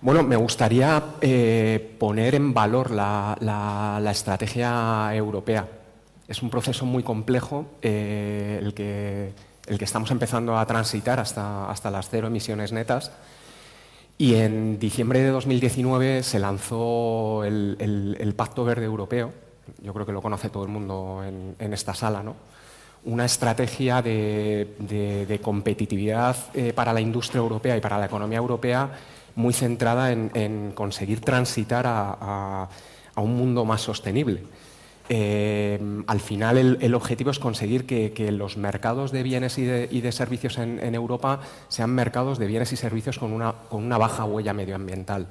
[0.00, 5.68] Bueno, me gustaría eh, poner en valor la, la, estrategia europea.
[6.26, 9.34] Es un proceso muy complejo el, que,
[9.70, 13.12] el que estamos empezando a transitar hasta, hasta las cero emisiones netas.
[14.18, 19.32] Y en diciembre de 2019 se lanzó el, Pacto Verde Europeo,
[19.80, 22.34] yo creo que lo conoce todo el mundo en, esta sala, ¿no?
[23.04, 28.90] una estrategia de, competitividad eh, para la industria europea y para la economía europea
[29.36, 32.68] muy centrada en, conseguir transitar a,
[33.16, 34.42] un mundo más sostenible.
[35.12, 40.56] Eh, al final el, objetivo es conseguir que, los mercados de bienes y de, servicios
[40.56, 45.26] en, Europa sean mercados de bienes y servicios con una, baja huella medioambiental.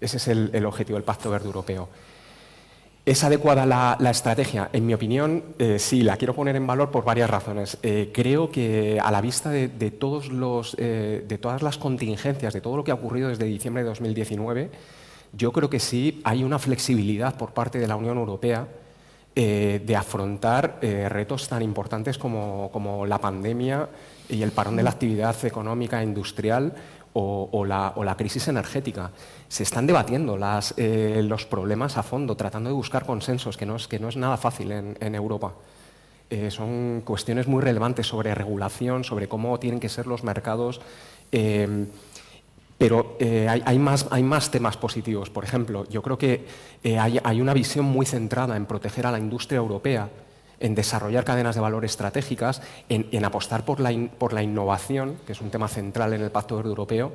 [0.00, 1.88] Ese es el objetivo del Pacto Verde Europeo.
[3.04, 4.70] ¿Es adecuada la, estrategia?
[4.72, 7.76] En mi opinión, eh, sí, la quiero poner en valor por varias razones.
[7.82, 12.60] Eh, creo que a la vista de, todos los, eh, de todas las contingencias, de
[12.60, 14.70] todo lo que ha ocurrido desde diciembre de 2019,
[15.32, 18.68] yo creo que sí hay una flexibilidad por parte de la Unión Europea
[19.34, 23.88] de afrontar retos tan importantes como, como la pandemia
[24.28, 26.74] y el parón de la actividad económica e industrial
[27.14, 29.10] o, la, crisis energética.
[29.48, 30.38] Se están debatiendo
[30.76, 34.16] eh, los problemas a fondo, tratando de buscar consensos, que no es, que no es
[34.16, 35.52] nada fácil en, Europa.
[36.30, 40.80] Eh, son cuestiones muy relevantes sobre regulación, sobre cómo tienen que ser los mercados.
[42.84, 45.30] Eh, pero hay, más, hay, más, temas positivos.
[45.30, 46.46] Por ejemplo, yo creo que
[46.98, 50.08] hay, hay una visión muy centrada en proteger a la industria europea
[50.62, 55.40] en desarrollar cadenas de valor estratégicas, en, apostar por la, por la, innovación, que es
[55.40, 57.12] un tema central en el Pacto Verde Europeo,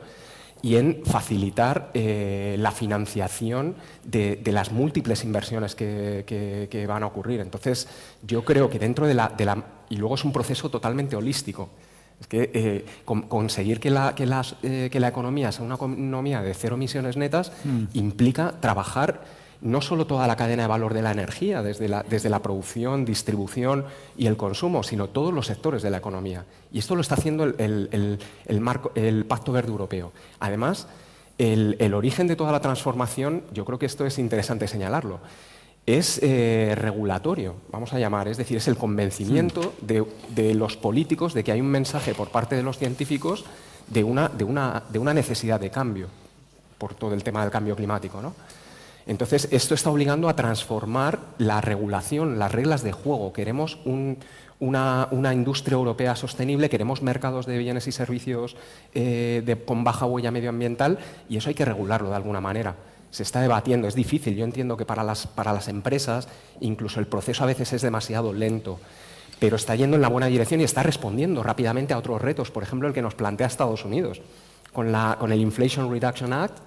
[0.61, 7.39] y en facilitar eh, la financiación de, las múltiples inversiones que, van a ocurrir.
[7.39, 7.87] Entonces,
[8.21, 9.33] yo creo que dentro de la,
[9.89, 11.69] y luego es un proceso totalmente holístico.
[12.19, 16.41] Es que eh, conseguir que la, que, las, eh, que la, economía sea una economía
[16.41, 17.83] de cero emisiones netas mm.
[17.93, 19.21] implica trabajar
[19.61, 23.05] no solo toda la cadena de valor de la energía, desde la, desde la producción,
[23.05, 23.85] distribución
[24.17, 26.45] y el consumo, sino todos los sectores de la economía.
[26.71, 28.19] Y esto lo está haciendo el,
[28.59, 30.11] marco, el Pacto Verde Europeo.
[30.39, 30.87] Además,
[31.37, 35.19] el, origen de toda la transformación, yo creo que esto es interesante señalarlo,
[35.87, 41.45] es eh, regulatorio, vamos a llamar, es decir, es el convencimiento de, los políticos de
[41.45, 43.45] que hay un mensaje por parte de los científicos
[43.87, 46.09] de una, de una, de una necesidad de cambio
[46.77, 48.21] por todo el tema del cambio climático.
[48.21, 48.33] ¿no?
[49.07, 53.31] Entonces, esto está obligando a transformar la regulación, las reglas de juego.
[53.31, 53.79] Queremos
[54.59, 58.57] una, industria europea sostenible, queremos mercados de bienes y servicios
[58.93, 62.75] eh, con baja huella medioambiental y eso hay que regularlo de alguna manera.
[63.11, 64.35] Se está debatiendo, es difícil.
[64.35, 66.27] Yo entiendo que para las, para las empresas
[66.59, 68.79] incluso el proceso a veces es demasiado lento
[69.39, 72.63] pero está yendo en la buena dirección y está respondiendo rápidamente a otros retos, por
[72.63, 74.21] ejemplo, el que nos plantea Estados Unidos
[74.73, 76.57] con, la, con el Inflation Reduction Act,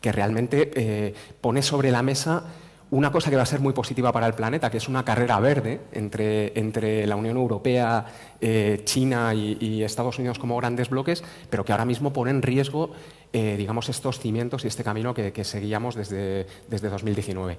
[0.00, 2.44] que realmente eh, pone sobre la mesa
[2.90, 5.38] una cosa que va a ser muy positiva para el planeta, que es una carrera
[5.38, 8.04] verde entre, entre la Unión Europea,
[8.40, 12.90] eh, China y, Estados Unidos como grandes bloques, pero que ahora mismo pone en riesgo
[13.32, 17.58] eh, digamos, estos cimientos y este camino que, seguíamos desde, desde 2019.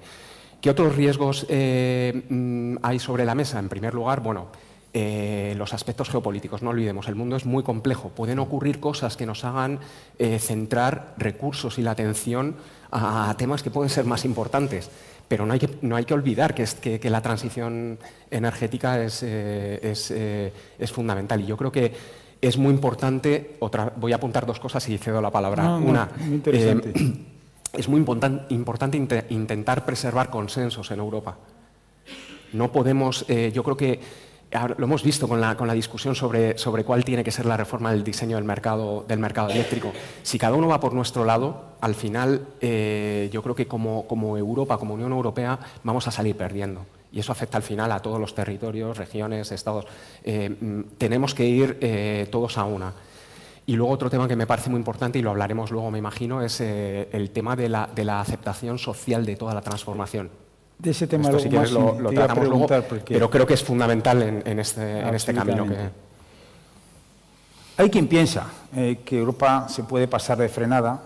[0.60, 3.58] ¿Qué otros riesgos mm, hay sobre la mesa?
[3.58, 4.48] En primer lugar, bueno,
[4.94, 6.60] eh, los aspectos geopolíticos.
[6.60, 8.10] No olvidemos, el mundo es muy complejo.
[8.10, 9.80] Pueden ocurrir cosas que nos hagan
[10.18, 12.56] eh, centrar recursos y la atención
[12.90, 14.90] a, temas que pueden ser más importantes.
[15.28, 17.98] Pero no hay que, no hay que olvidar que, es, que, la transición
[18.30, 21.40] energética es, eh, es, fundamental.
[21.40, 21.94] Y yo creo que
[22.42, 25.76] es muy importante, otra, voy a apuntar dos cosas y cedo la palabra.
[25.76, 26.10] Una,
[27.72, 27.98] es muy
[28.50, 31.38] importante intentar preservar consensos en Europa.
[32.52, 34.00] No podemos, yo creo que
[34.76, 38.36] lo hemos visto con la, discusión sobre, cuál tiene que ser la reforma del diseño
[38.36, 39.92] del mercado, eléctrico.
[40.22, 44.76] Si cada uno va por nuestro lado, al final eh, yo creo que como, Europa,
[44.76, 46.84] como Unión Europea, vamos a salir perdiendo.
[47.12, 49.86] Y eso afecta al final a todos los territorios, regiones, estados.
[50.24, 52.92] Eh, mm, tenemos que ir eh, todos a una.
[53.66, 56.42] Y luego otro tema que me parece muy importante, y lo hablaremos luego, me imagino,
[56.42, 60.30] es el tema de la aceptación social de toda la transformación
[60.82, 62.66] de ese tema Esto, si quieres, lo, tratamos luego,
[63.06, 65.76] pero creo que es fundamental en, este, en este camino que...
[67.76, 68.46] Hay quien piensa
[68.76, 71.00] eh, que Europa se puede pasar de frenada.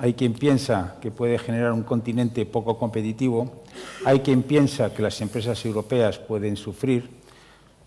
[0.00, 3.62] Hay quien piensa que puede generar un continente poco competitivo,
[4.04, 7.08] hay quien piensa que las empresas europeas pueden sufrir,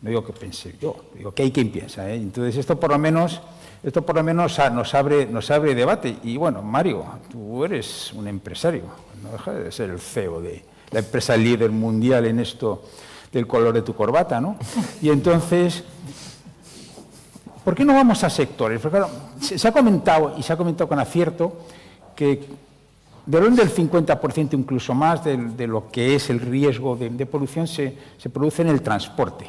[0.01, 2.09] no digo que pense yo, digo que hay quien piensa.
[2.09, 2.15] ¿eh?
[2.15, 3.41] Entonces esto por lo menos,
[3.83, 6.17] esto por lo menos nos abre, nos abre debate.
[6.23, 8.83] Y bueno, Mario, tú eres un empresario,
[9.21, 12.83] no deja de ser el CEO de, la empresa líder mundial en esto
[13.31, 14.57] del color de tu corbata, ¿no?
[15.01, 15.83] Y entonces,
[17.63, 18.79] ¿por qué no vamos a sectores?
[18.81, 21.59] Porque claro, se, ha comentado, y se ha comentado con acierto,
[22.21, 22.39] que
[23.25, 27.97] de orden del 50%, incluso más, de, lo que es el riesgo de, polución se,
[28.31, 29.47] produce en el transporte.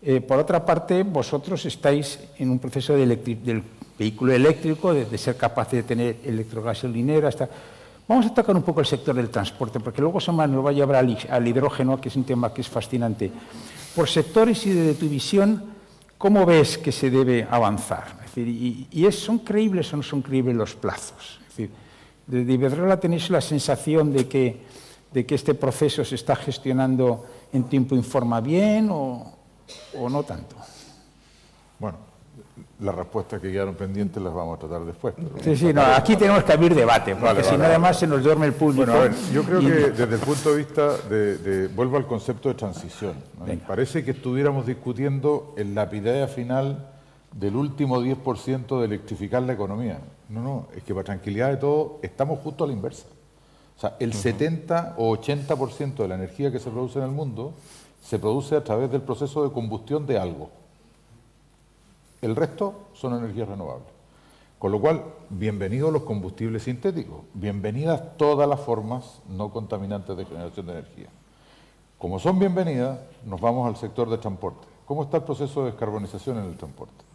[0.00, 3.64] Eh, por otra parte, vosotros estáis en un proceso del
[3.98, 7.48] vehículo eléctrico, de, ser capaz de tener electrogasolinera, hasta
[8.06, 10.72] Vamos a tocar un poco el sector del transporte, porque luego Samar nos va a
[10.72, 13.30] llevar al, hidrógeno, que es un tema que es fascinante.
[13.94, 15.62] Por sectores y desde tu visión,
[16.16, 18.17] ¿cómo ves que se debe avanzar?
[18.40, 21.40] Y, ¿Son creíbles o no son creíbles los plazos?
[21.42, 21.70] Es decir,
[22.26, 24.60] desde Iberdrola tenéis la sensación de que,
[25.12, 29.32] de que este proceso se está gestionando en tiempo informa bien o,
[29.98, 30.56] o no tanto.
[31.78, 31.98] Bueno,
[32.80, 35.14] las respuestas que quedaron pendientes las vamos a tratar después.
[35.42, 38.46] sí, sí, no, aquí tenemos que abrir debate, porque si no además se nos duerme
[38.46, 38.86] el público.
[38.86, 42.48] Bueno, a ver, yo creo que desde el punto de vista de, vuelvo al concepto
[42.48, 43.14] de transición.
[43.66, 46.97] Parece que estuviéramos discutiendo en la epidemia final
[47.38, 50.00] del último 10% de electrificar la economía.
[50.28, 53.06] No, no, es que para tranquilidad de todo estamos justo a la inversa.
[53.76, 57.54] O sea, el 70 o 80% de la energía que se produce en el mundo
[58.02, 60.50] se produce a través del proceso de combustión de algo.
[62.20, 63.86] El resto son energías renovables.
[64.58, 70.66] Con lo cual, bienvenidos los combustibles sintéticos, bienvenidas todas las formas no contaminantes de generación
[70.66, 71.06] de energía.
[71.98, 74.66] Como son bienvenidas, nos vamos al sector de transporte.
[74.86, 77.08] ¿Cómo está el proceso de descarbonización en el transporte?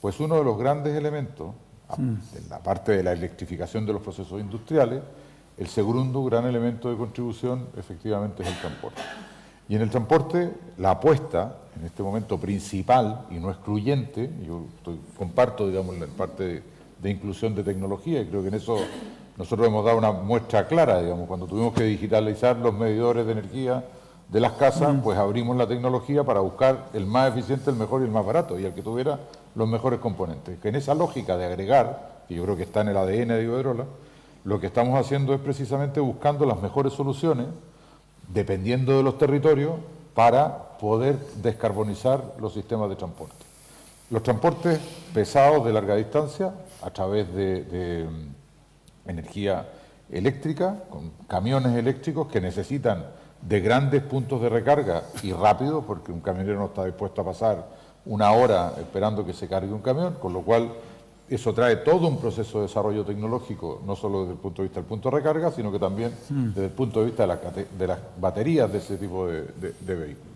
[0.00, 1.54] Pues uno de los grandes elementos,
[1.96, 5.02] en la parte de la electrificación de los procesos industriales,
[5.56, 9.02] el segundo gran elemento de contribución efectivamente es el transporte.
[9.68, 14.64] Y en el transporte, la apuesta en este momento principal y no excluyente, yo
[15.16, 16.62] comparto, digamos, la parte
[17.00, 18.78] de, inclusión de tecnología y creo que en eso
[19.36, 23.84] nosotros hemos dado una muestra clara, digamos, cuando tuvimos que digitalizar los medidores de energía
[24.28, 28.04] de las casas, pues abrimos la tecnología para buscar el más eficiente, el mejor y
[28.04, 29.18] el más barato, y el que tuviera
[29.54, 30.58] los mejores componentes.
[30.60, 33.42] Que en esa lógica de agregar, que yo creo que está en el ADN de
[33.42, 33.84] Iberdrola,
[34.44, 37.46] lo que estamos haciendo es precisamente buscando las mejores soluciones,
[38.28, 39.72] dependiendo de los territorios,
[40.14, 43.34] para poder descarbonizar los sistemas de transporte.
[44.10, 44.78] Los transportes
[45.14, 49.68] pesados de larga distancia, a través de, mm, energía
[50.10, 53.04] eléctrica, con camiones eléctricos que necesitan
[53.42, 57.66] de grandes puntos de recarga y rápido, porque un camionero no está dispuesto a pasar
[58.06, 60.70] una hora esperando que se cargue un camión, con lo cual
[61.28, 64.80] eso trae todo un proceso de desarrollo tecnológico, no solo desde el punto de vista
[64.80, 66.48] del punto de recarga, sino que también mm.
[66.48, 69.44] desde el punto de vista de, las baterías de ese tipo de,
[69.80, 70.32] vehículos.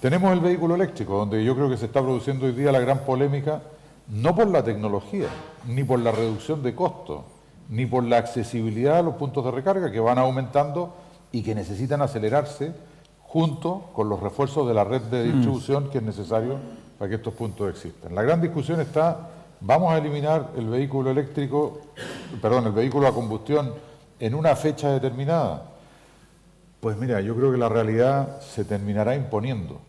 [0.00, 2.98] Tenemos el vehículo eléctrico, donde yo creo que se está produciendo hoy día la gran
[3.04, 3.62] polémica,
[4.08, 5.28] no por la tecnología,
[5.68, 7.20] ni por la reducción de costos,
[7.68, 10.92] ni por la accesibilidad a los puntos de recarga que van aumentando
[11.32, 12.72] y que necesitan acelerarse
[13.22, 15.32] junto con los refuerzos de la red de mm.
[15.32, 16.58] distribución que es necesario
[16.98, 18.14] para que estos puntos existan.
[18.14, 19.30] La gran discusión está
[19.62, 21.80] vamos a eliminar el vehículo eléctrico,
[22.40, 23.72] perdón, el vehículo a combustión
[24.18, 25.70] en una fecha determinada.
[26.80, 29.80] Pues mira, yo creo que la realidad se terminará imponiendo.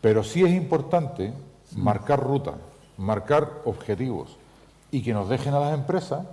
[0.00, 1.32] Pero sí es importante
[1.76, 2.54] marcar ruta,
[2.96, 4.36] marcar objetivos
[4.90, 6.24] y que nos dejen a las empresas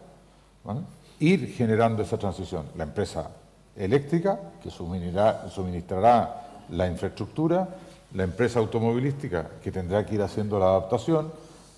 [1.19, 2.65] ir generando esa transición.
[2.75, 3.31] La empresa
[3.77, 7.69] eléctrica, que suministrará la infraestructura,
[8.13, 11.31] la empresa automovilística, que tendrá que ir haciendo la adaptación,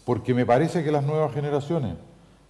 [0.05, 1.95] porque me parece que las nuevas generaciones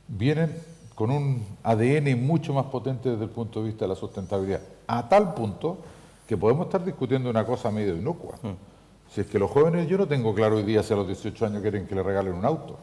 [0.07, 0.55] vienen
[0.95, 5.07] con un ADN mucho más potente desde el punto de vista de la sustentabilidad, a
[5.07, 5.77] tal punto
[6.27, 8.35] que podemos estar discutiendo una cosa medio inocua.
[8.43, 8.49] Mm.
[9.13, 11.45] Si es que los jóvenes, yo no tengo claro hoy día si a los 18
[11.45, 12.77] años quieren que le regalen un auto.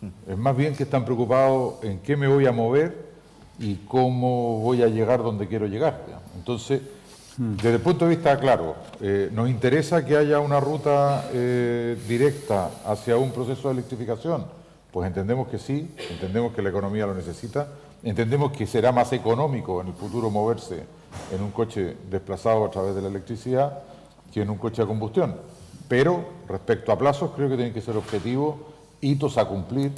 [0.00, 0.30] Mm.
[0.32, 3.11] Es más bien que están preocupados en qué me voy a mover
[3.58, 6.04] y cómo voy a llegar donde quiero llegar.
[6.36, 6.80] Entonces,
[7.36, 12.70] desde el punto de vista, claro, eh, nos interesa que haya una ruta eh, directa
[12.84, 14.44] hacia un proceso de electrificación.
[14.90, 17.68] Pues entendemos que sí, entendemos que la economía lo necesita,
[18.02, 20.84] entendemos que será más económico en el futuro moverse
[21.32, 23.78] en un coche desplazado a través de la electricidad
[24.32, 25.36] que en un coche a combustión.
[25.88, 28.56] Pero respecto a plazos, creo que tienen que ser objetivos,
[29.00, 29.92] hitos a cumplir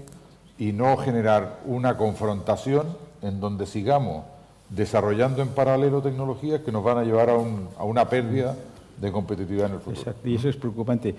[0.58, 4.24] y no generar una confrontación en donde sigamos
[4.68, 8.56] desarrollando en paralelo tecnologías que nos van a llevar a, una pérdida
[9.00, 9.98] de competitividad en el futuro.
[9.98, 11.14] Exacto, y eso es preocupante.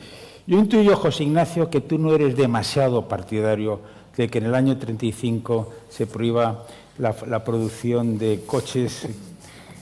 [0.48, 3.80] Yo intuyo, José Ignacio, que tú no eres demasiado partidario
[4.16, 6.66] de que en el año 35 se prohíba
[6.98, 9.08] la, producción de coches.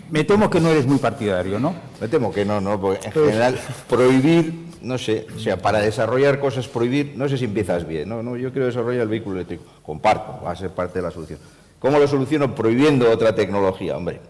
[0.10, 1.74] Me temo que no eres muy partidario, ¿no?
[2.02, 6.40] Me temo que no, no, porque en general prohibir, no sé, o sea, para desarrollar
[6.40, 9.64] cosas prohibir, no sé si empiezas bien, no, no, yo quiero desarrollar el vehículo eléctrico,
[9.84, 11.40] comparto, va a ser parte de la solución
[11.84, 12.56] ¿Cómo lo soluciono?
[12.56, 13.98] Prohibiendo otra tecnología.
[13.98, 14.22] Hombre,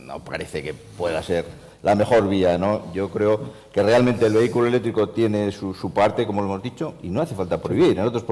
[0.00, 1.44] no parece que pueda ser
[1.84, 2.92] la mejor vía, ¿no?
[2.92, 3.38] Yo creo
[3.72, 7.36] que realmente el vehículo eléctrico tiene su, parte, como lo hemos dicho, y no hace
[7.36, 7.96] falta prohibir.
[7.96, 8.24] En otros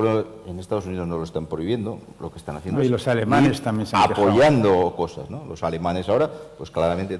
[0.49, 3.87] en Estados Unidos no lo están prohibiendo, lo que están haciendo y los alemanes también
[3.87, 5.45] se apoyando cosas, ¿no?
[5.45, 7.17] Los alemanes ahora, pues claramente.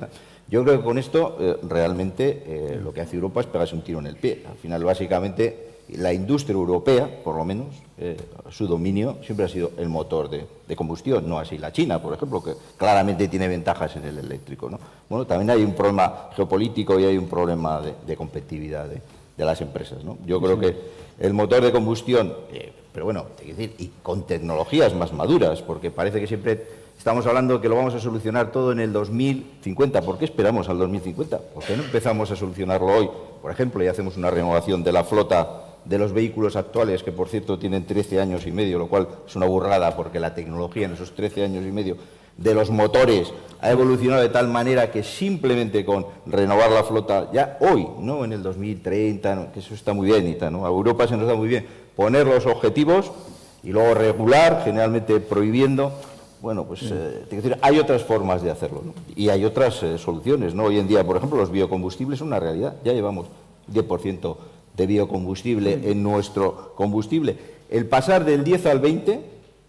[0.49, 3.83] Yo creo que con esto eh, realmente eh, lo que hace Europa es pegarse un
[3.83, 4.43] tiro en el pie.
[4.51, 7.67] Al final, básicamente, la industria europea, por lo menos,
[7.99, 8.17] eh,
[8.51, 12.43] su dominio siempre ha sido el motor de, combustión, no así la China, por ejemplo,
[12.43, 14.69] que claramente tiene ventajas en el eléctrico.
[14.69, 14.79] ¿no?
[15.09, 20.03] Bueno, también hay un problema geopolítico y hay un problema de, competitividad de, las empresas.
[20.05, 20.19] ¿no?
[20.27, 20.75] Yo creo que
[21.21, 25.63] el motor de combustión, eh, pero bueno, hay que decir, y con tecnologías más maduras,
[25.63, 26.67] porque parece que siempre
[26.99, 30.01] estamos hablando que lo vamos a solucionar todo en el 2050.
[30.03, 31.39] ¿Por qué esperamos al 2050?
[31.39, 33.11] ¿Por qué no empezamos a solucionarlo hoy?
[33.43, 37.29] Por ejemplo, y hacemos una renovación de la flota de los vehículos actuales, que por
[37.29, 40.93] cierto tienen 13 años y medio, lo cual es una burrada porque la tecnología en
[40.93, 41.97] esos 13 años y medio
[42.37, 47.59] de los motores ha evolucionado de tal manera que simplemente con renovar la flota, ya
[47.61, 50.67] hoy, no en el 2030, que eso está muy bien y tal, ¿no?
[50.67, 51.67] a Europa se nos da muy bien
[51.97, 53.13] poner los objetivos
[53.63, 55.93] y luego regular, generalmente prohibiendo.
[56.43, 58.83] Bueno, pues eh, decir, hay otras formas de hacerlo
[59.17, 60.55] y hay otras eh, soluciones.
[60.55, 60.65] ¿no?
[60.65, 62.77] Hoy en día, por ejemplo, los biocombustibles son una realidad.
[62.85, 63.29] Ya llevamos
[63.73, 64.37] 10%
[64.77, 67.37] de biocombustible en nuestro combustible.
[67.71, 69.21] El pasar del 10 al 20,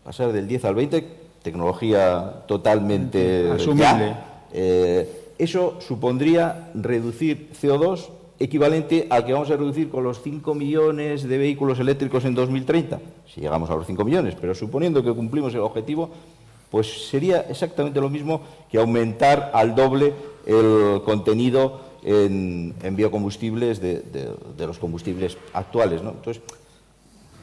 [0.04, 1.08] pasar del 10 al 20,
[1.42, 4.16] tecnología totalmente asumible.
[4.52, 11.28] Eh, eso supondría reducir CO2 equivalente al que vamos a reducir con los 5 millones
[11.28, 13.00] de vehículos eléctricos en 2030,
[13.34, 16.10] si llegamos a los 5 millones, pero suponiendo que cumplimos el objetivo,
[16.70, 20.14] pues sería exactamente lo mismo que aumentar al doble
[20.46, 24.04] el contenido en, biocombustibles de,
[24.60, 26.02] los combustibles actuales.
[26.02, 26.42] Entonces,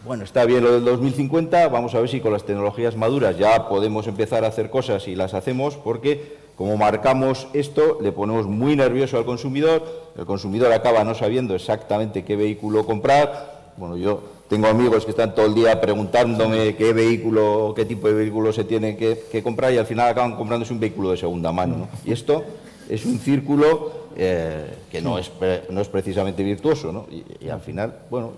[0.06, 3.68] bueno, está bien lo del 2050, vamos a ver si con las tecnologías maduras ya
[3.68, 8.76] podemos empezar a hacer cosas y las hacemos, porque como marcamos esto, le ponemos muy
[8.76, 13.72] nervioso al consumidor, el consumidor acaba no sabiendo exactamente qué vehículo comprar.
[13.76, 18.14] Bueno, yo tengo amigos que están todo el día preguntándome qué vehículo, qué tipo de
[18.14, 21.88] vehículo se tiene que, comprar y al final acaban comprándose un vehículo de segunda mano.
[22.04, 22.44] Y esto
[22.92, 25.30] es un círculo eh, que no es,
[25.70, 26.92] no es precisamente virtuoso.
[26.92, 27.06] ¿no?
[27.10, 28.32] Y, al final, bueno,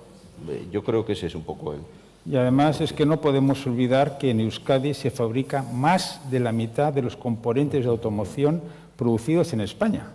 [0.49, 1.81] eh, yo creo que ese es un poco el...
[2.27, 6.53] Y además es que no podemos olvidar que en Euskadi se fabrica más de la
[6.53, 8.63] mitad de los componentes de automoción
[8.97, 10.13] producidos en España.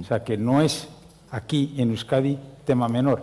[0.00, 0.88] O sea que no es
[1.30, 3.22] aquí en Euskadi tema menor.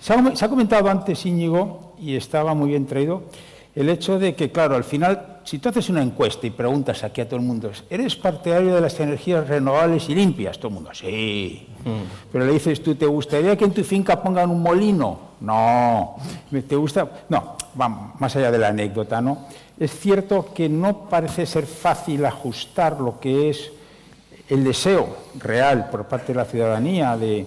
[0.00, 3.22] Se ha, comentado antes, Íñigo, y estaba muy bien traído,
[3.74, 7.20] el hecho de que, claro, al final, si tú haces una encuesta y preguntas aquí
[7.20, 10.58] a todo el mundo, ¿eres partidario de las energías renovables y limpias?
[10.58, 11.66] Todo el mundo, sí.
[11.84, 12.30] Mm.
[12.32, 15.18] Pero le dices tú, ¿te gustaría que en tu finca pongan un molino?
[15.40, 16.16] No.
[16.50, 17.24] ¿Te gusta?
[17.28, 19.46] No, vamos, más allá de la anécdota, ¿no?
[19.78, 23.72] Es cierto que no parece ser fácil ajustar lo que es
[24.48, 27.46] el deseo real por parte de la ciudadanía de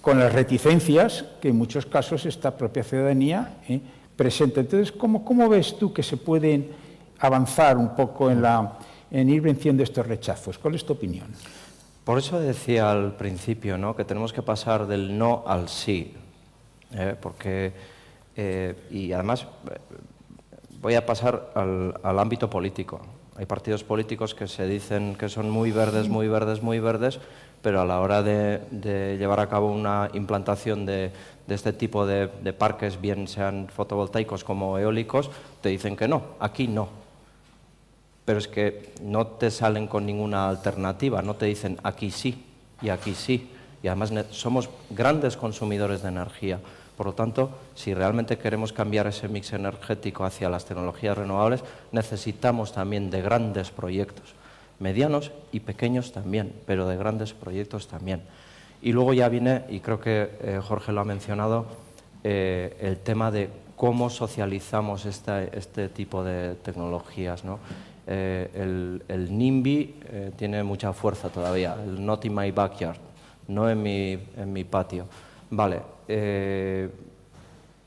[0.00, 3.80] con las reticencias que en muchos casos esta propia ciudadanía eh,
[4.18, 4.60] presenta.
[4.60, 6.72] Entonces, ¿cómo, ¿cómo, ves tú que se pueden
[7.20, 8.78] avanzar un poco en, la,
[9.12, 10.58] en ir venciendo estos rechazos?
[10.58, 11.28] ¿Cuál es tu opinión?
[12.02, 13.94] Por eso decía al principio ¿no?
[13.94, 16.14] que tenemos que pasar del no al sí,
[16.92, 17.14] ¿eh?
[17.20, 17.72] porque,
[18.34, 19.46] eh, y además
[20.80, 23.00] voy a pasar al ámbito político.
[23.36, 27.20] Hay partidos políticos que se dicen que son muy verdes, muy verdes, muy verdes,
[27.62, 31.12] pero a la hora de, llevar a cabo una implantación de,
[31.54, 35.30] este tipo de, parques, bien sean fotovoltaicos como eólicos,
[35.60, 36.88] te dicen que no, aquí no.
[38.24, 42.44] Pero es que no te salen con ninguna alternativa, no te dicen aquí sí
[42.82, 43.50] y aquí sí.
[43.82, 46.60] Y además somos grandes consumidores de energía.
[46.96, 52.72] Por lo tanto, si realmente queremos cambiar ese mix energético hacia las tecnologías renovables, necesitamos
[52.72, 54.34] también de grandes proyectos
[54.78, 58.22] medianos y pequeños también, pero de grandes proyectos también.
[58.80, 61.66] Y luego ya viene, y creo que eh, Jorge lo ha mencionado,
[62.22, 67.42] eh, el tema de cómo socializamos este tipo de tecnologías.
[68.06, 69.94] Eh, el, NIMBY
[70.36, 72.98] tiene mucha fuerza todavía, el Not in my backyard,
[73.48, 75.06] no en mi, en mi patio.
[75.50, 75.80] Vale,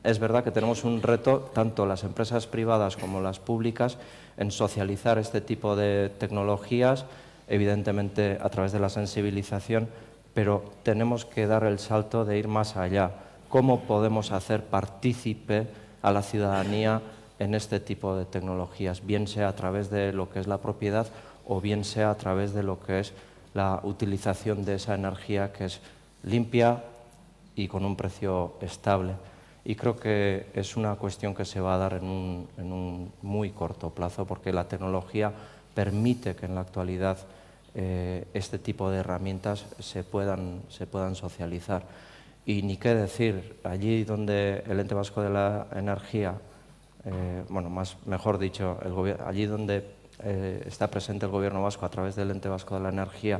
[0.03, 3.97] es verdad que tenemos un reto, tanto las empresas privadas como las públicas,
[4.37, 7.05] en socializar este tipo de tecnologías,
[7.47, 9.89] evidentemente a través de la sensibilización,
[10.33, 13.11] pero tenemos que dar el salto de ir más allá.
[13.49, 15.67] ¿Cómo podemos hacer partícipe
[16.01, 17.01] a la ciudadanía
[17.39, 21.07] en este tipo de tecnologías, bien sea a través de lo que es la propiedad
[21.47, 23.13] o bien sea a través de lo que es
[23.53, 25.81] la utilización de esa energía que es
[26.23, 26.83] limpia
[27.55, 29.15] y con un precio estable?
[29.63, 33.91] y creo que es una cuestión que se va a dar en un, muy corto
[33.91, 35.31] plazo porque la tecnología
[35.75, 37.17] permite que en la actualidad
[37.73, 41.83] eh, este tipo de herramientas se puedan, se puedan socializar.
[42.45, 46.35] Y ni qué decir, allí donde el ente vasco de la energía,
[47.05, 49.85] eh, bueno, más, mejor dicho, el allí donde
[50.23, 53.39] eh, está presente el gobierno vasco a través del ente vasco de la energía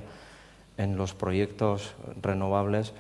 [0.78, 2.94] en los proyectos renovables,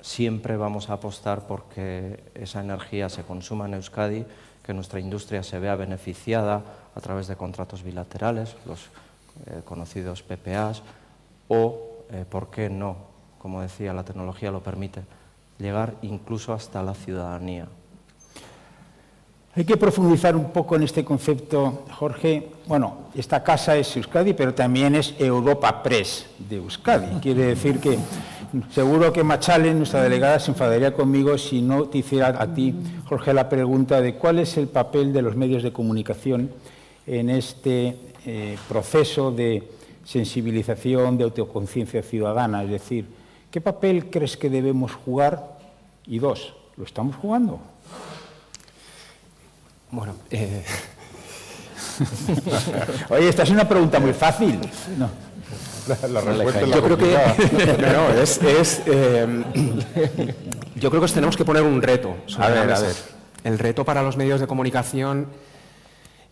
[0.00, 4.24] siempre vamos a apostar porque esa energía se consuma en Euskadi,
[4.62, 6.62] que nuestra industria se vea beneficiada
[6.94, 8.88] a través de contratos bilaterales, los
[9.46, 10.82] eh, conocidos PPAs,
[11.48, 11.78] o,
[12.10, 12.96] eh, ¿por qué no?
[13.38, 15.02] Como decía, la tecnología lo permite,
[15.58, 17.66] llegar incluso hasta la ciudadanía.
[19.56, 22.50] Hay que profundizar un poco en este concepto, Jorge.
[22.66, 27.18] Bueno, esta casa es Euskadi, pero también es Europa Press de Euskadi.
[27.20, 27.98] Quiere decir que
[28.72, 32.74] Seguro que Machalen, nuestra delegada, se enfadaría conmigo si no te hiciera a ti,
[33.08, 36.50] Jorge, la pregunta de cuál es el papel de los medios de comunicación
[37.06, 37.96] en este
[38.32, 39.68] eh, proceso de
[40.04, 42.62] sensibilización, de autoconciencia ciudadana.
[42.62, 43.06] Es decir,
[43.50, 45.58] ¿qué papel crees que debemos jugar?
[46.06, 47.58] Y dos, ¿lo estamos jugando?
[49.90, 50.62] Bueno, eh...
[53.10, 54.60] oye, esta es una pregunta muy fácil.
[54.96, 55.10] No.
[55.88, 57.16] La, respuesta yo creo que
[58.60, 59.44] es, eh,
[60.76, 62.94] yo creo que tenemos que poner un reto a ver, A ver.
[63.42, 65.26] El reto para los medios de comunicación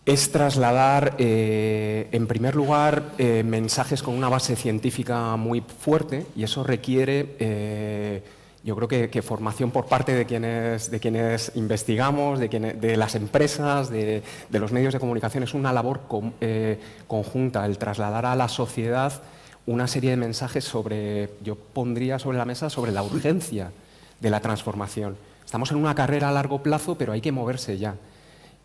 [0.05, 6.43] es trasladar, eh, en primer lugar, eh, mensajes con una base científica muy fuerte y
[6.43, 8.23] eso requiere,
[8.63, 13.89] yo creo que, formación por parte de quienes, de quienes investigamos, de, de las empresas,
[13.89, 15.43] de, de, los medios de comunicación.
[15.43, 16.01] Es una labor
[17.07, 19.21] conjunta el trasladar a la sociedad
[19.69, 23.71] una serie de mensajes sobre, yo pondría sobre la mesa sobre la urgencia
[24.19, 25.15] de la transformación.
[25.45, 27.95] Estamos en una carrera a largo plazo, pero hay que moverse ya.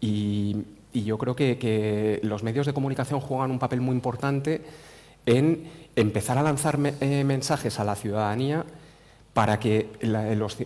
[0.01, 0.65] Y,
[1.03, 4.63] yo creo que, los medios de comunicación juegan un papel muy importante
[5.27, 5.65] en
[5.97, 8.65] empezar a lanzar eh, mensajes a la ciudadanía
[9.35, 10.57] para que los,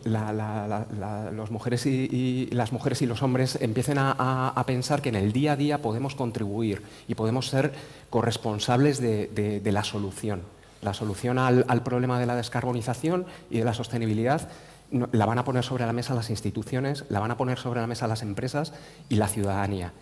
[1.50, 5.56] mujeres y, las mujeres y los hombres empiecen a, pensar que en el día a
[5.56, 7.72] día podemos contribuir y podemos ser
[8.10, 10.42] corresponsables de, la solución.
[10.82, 14.48] La solución al, problema de la descarbonización y de la sostenibilidad
[14.90, 17.86] la van a poner sobre la mesa las instituciones, la van a poner sobre la
[17.86, 18.74] mesa las empresas
[19.08, 19.94] y la ciudadanía.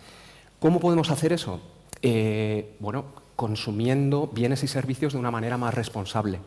[0.59, 1.59] ¿Cómo podemos hacer eso?
[2.01, 3.05] Eh, bueno,
[3.35, 6.39] consumiendo bienes y servicios de una manera más responsable.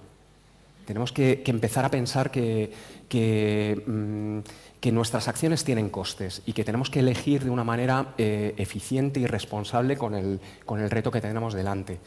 [0.84, 2.30] Tenemos que, empezar a pensar mm,
[3.08, 9.20] que, nuestras acciones tienen costes y que tenemos que elegir de una manera eh, eficiente
[9.20, 10.40] y responsable con el,
[10.90, 12.00] reto que tenemos delante.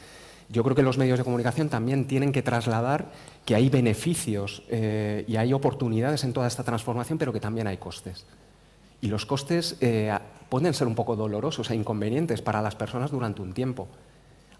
[0.50, 3.10] Yo creo que los medios de comunicación también tienen que trasladar
[3.46, 7.78] que hay beneficios eh, y hay oportunidades en toda esta transformación, pero que también hay
[7.78, 8.26] costes.
[9.04, 10.16] Y los costes eh,
[10.48, 13.86] pueden ser un poco dolorosos e inconvenientes para las personas durante un tiempo.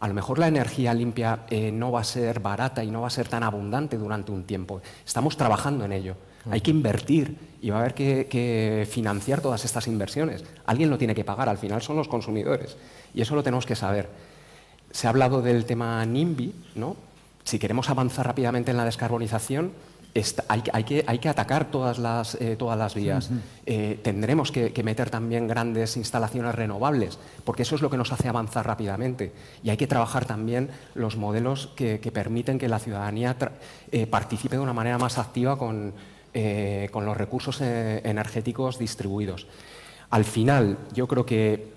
[0.01, 3.07] A lo mejor la energía limpia eh, no va a ser barata y no va
[3.07, 4.82] a ser tan abundante durante un tiempo.
[5.07, 6.16] Estamos trabajando en ello.
[6.51, 10.45] Hay que invertir y va a haber que, financiar todas estas inversiones.
[10.66, 12.76] Alguien lo tiene que pagar, al final son los consumidores.
[13.14, 14.11] Y eso lo tenemos que saber.
[14.90, 16.97] Se ha hablado del tema NIMBY, ¿no?
[17.45, 19.72] Si queremos avanzar rápidamente en la descarbonización,
[20.48, 23.30] hay, que, atacar todas las, eh, todas las vías.
[23.66, 28.28] Eh, tendremos que, meter también grandes instalaciones renovables, porque eso es lo que nos hace
[28.28, 29.32] avanzar rápidamente.
[29.62, 33.36] Y hay que trabajar también los modelos que, permiten que la ciudadanía
[33.90, 35.94] eh, participe de una manera más activa con,
[36.34, 39.46] los recursos energéticos distribuidos.
[40.10, 41.72] Al final, yo creo que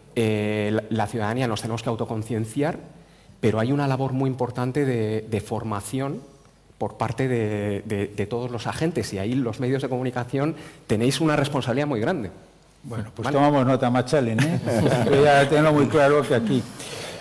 [0.89, 2.79] la ciudadanía nos tenemos que autoconcienciar,
[3.39, 6.21] pero hay una labor muy importante de formación
[6.77, 10.55] por parte de, todos los agentes y ahí los medios de comunicación
[10.85, 12.31] tenéis una responsabilidad muy grande.
[12.83, 14.59] Bueno, pues tomamos nota, Machalen, ¿eh?
[15.23, 16.63] ya tengo muy claro que aquí...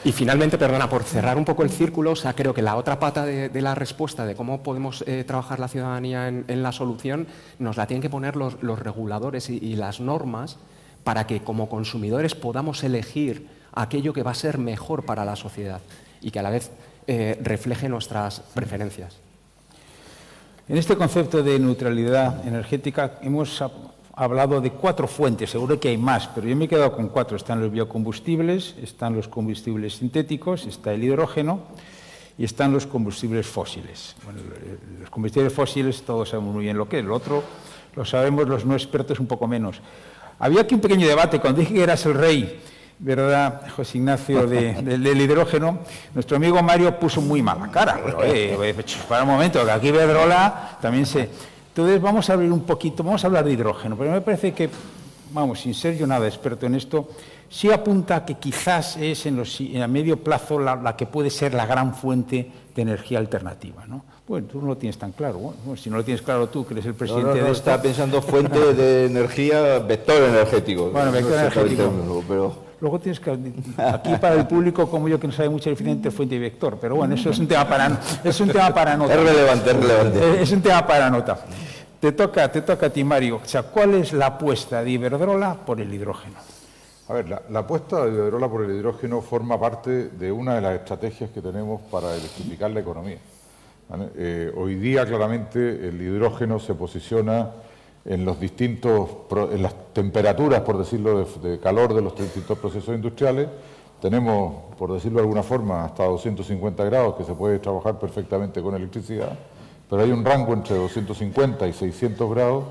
[0.04, 3.00] Y finalmente, perdona, por cerrar un poco el círculo, o sea, creo que la otra
[3.00, 7.26] pata de, la respuesta de cómo podemos eh, trabajar la ciudadanía en, la solución
[7.58, 10.58] nos la tienen que poner los, reguladores y, las normas
[11.02, 15.80] para que como consumidores podamos elegir aquello que va a ser mejor para la sociedad
[16.20, 16.70] y que a la vez
[17.08, 19.25] eh, refleje nuestras preferencias.
[20.68, 23.62] En este concepto de neutralidad energética hemos
[24.14, 27.36] hablado de cuatro fuentes, seguro que hay más, pero yo me he quedado con cuatro.
[27.36, 31.60] Están los biocombustibles, están los combustibles sintéticos, está el hidrógeno
[32.36, 34.16] y están los combustibles fósiles.
[34.24, 34.40] Bueno,
[34.98, 37.44] los combustibles fósiles todos sabemos muy bien lo que es, lo otro
[37.94, 39.80] lo sabemos los no expertos un poco menos.
[40.40, 42.60] Había aquí un pequeño debate, cuando dije que eras el rey
[42.98, 45.80] ¿verdad, José Ignacio, del hidrógeno,
[46.14, 48.00] nuestro amigo Mario puso muy mala cara.
[48.04, 51.28] Pero, eh, eh, para un momento, que aquí Vedrola también se...
[51.68, 54.70] Entonces vamos a abrir un poquito, vamos a hablar de hidrógeno, pero me parece que,
[55.32, 57.10] vamos, sin ser yo nada experto en esto,
[57.50, 61.66] sí apunta que quizás es en, los, a medio plazo la, que puede ser la
[61.66, 63.84] gran fuente de energía alternativa.
[63.86, 64.06] ¿no?
[64.26, 65.38] Bueno, tú no lo tienes tan claro.
[65.38, 68.22] Bueno, si no lo tienes claro tú, que eres el presidente no, no, está pensando
[68.22, 70.90] fuente de energía, vector energético.
[70.90, 72.24] Bueno, vector energético.
[72.26, 72.65] pero...
[72.80, 73.30] Luego tienes que,
[73.78, 76.96] aquí para el público como yo que no sabe mucho diferente fuente y vector, pero
[76.96, 79.14] bueno, eso es un tema para, es un tema para nota.
[79.14, 80.42] Es relevante, es relevante.
[80.42, 81.38] Es un tema para nota.
[82.00, 83.40] Te toca, te toca a ti, Mario.
[83.42, 86.36] O sea, ¿cuál es la apuesta de Iberdrola por el hidrógeno?
[87.08, 90.74] A ver, la, apuesta de Iberdrola por el hidrógeno forma parte de una de las
[90.74, 93.18] estrategias que tenemos para electrificar la economía.
[94.16, 97.52] Eh, hoy día, claramente, el hidrógeno se posiciona
[98.06, 99.08] en los distintos,
[99.52, 103.48] en las temperaturas, por decirlo, de, calor de los distintos procesos industriales.
[104.00, 108.74] Tenemos, por decirlo de alguna forma, hasta 250 grados que se puede trabajar perfectamente con
[108.74, 109.32] electricidad,
[109.90, 112.64] pero hay un rango entre 250 y 600 grados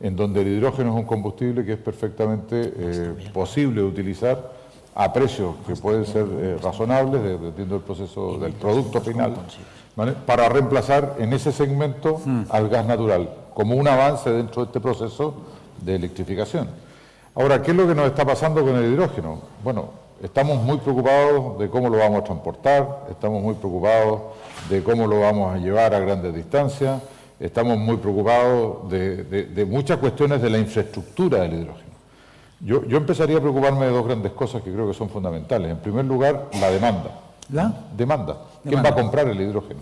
[0.00, 4.52] en donde el hidrógeno es un combustible que es perfectamente eh, posible de utilizar
[4.94, 9.36] a precios que pueden ser eh, razonables, dependiendo del proceso del producto final,
[10.26, 12.42] para reemplazar en ese segmento hmm.
[12.50, 15.34] al gas natural como un avance dentro de este proceso
[15.80, 16.68] de electrificación.
[17.34, 19.40] Ahora, ¿qué es lo que nos está pasando con el hidrógeno?
[19.64, 19.90] Bueno,
[20.22, 24.20] estamos muy preocupados de cómo lo vamos a transportar, estamos muy preocupados
[24.68, 27.00] de cómo lo vamos a llevar a grandes distancias,
[27.40, 31.92] estamos muy preocupados de, muchas cuestiones de la infraestructura del hidrógeno.
[32.60, 35.68] Yo, yo, empezaría a preocuparme de dos grandes cosas que creo que son fundamentales.
[35.68, 37.10] En primer lugar, la demanda.
[37.50, 37.74] ¿La?
[37.96, 38.36] Demanda.
[38.62, 39.80] ¿Quién va a comprar el hidrógeno?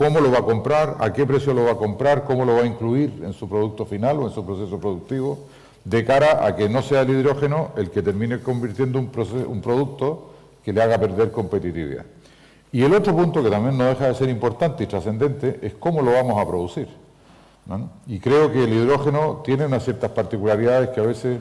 [0.00, 2.62] Cómo lo va a comprar, a qué precio lo va a comprar, cómo lo va
[2.62, 5.40] a incluir en su producto final o en su proceso productivo,
[5.84, 10.30] de cara a que no sea el hidrógeno el que termine convirtiendo un producto
[10.64, 12.06] que le haga perder competitividad.
[12.72, 16.00] Y el otro punto que también no deja de ser importante y trascendente es cómo
[16.00, 16.88] lo vamos a producir.
[18.06, 21.40] Y creo que el hidrógeno tiene unas ciertas particularidades que a veces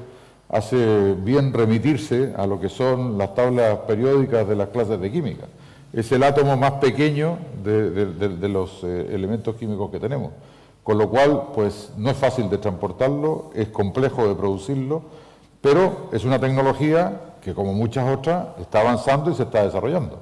[0.49, 5.45] hace bien remitirse a lo que son las tablas periódicas de las clases de química
[5.93, 10.31] es el átomo más pequeño de, los eh, elementos químicos que tenemos.
[10.83, 15.03] con lo cual pues no es fácil de transportarlo, es complejo de producirlo,
[15.61, 20.19] pero es una tecnología que como muchas otras está avanzando y se está desarrollando.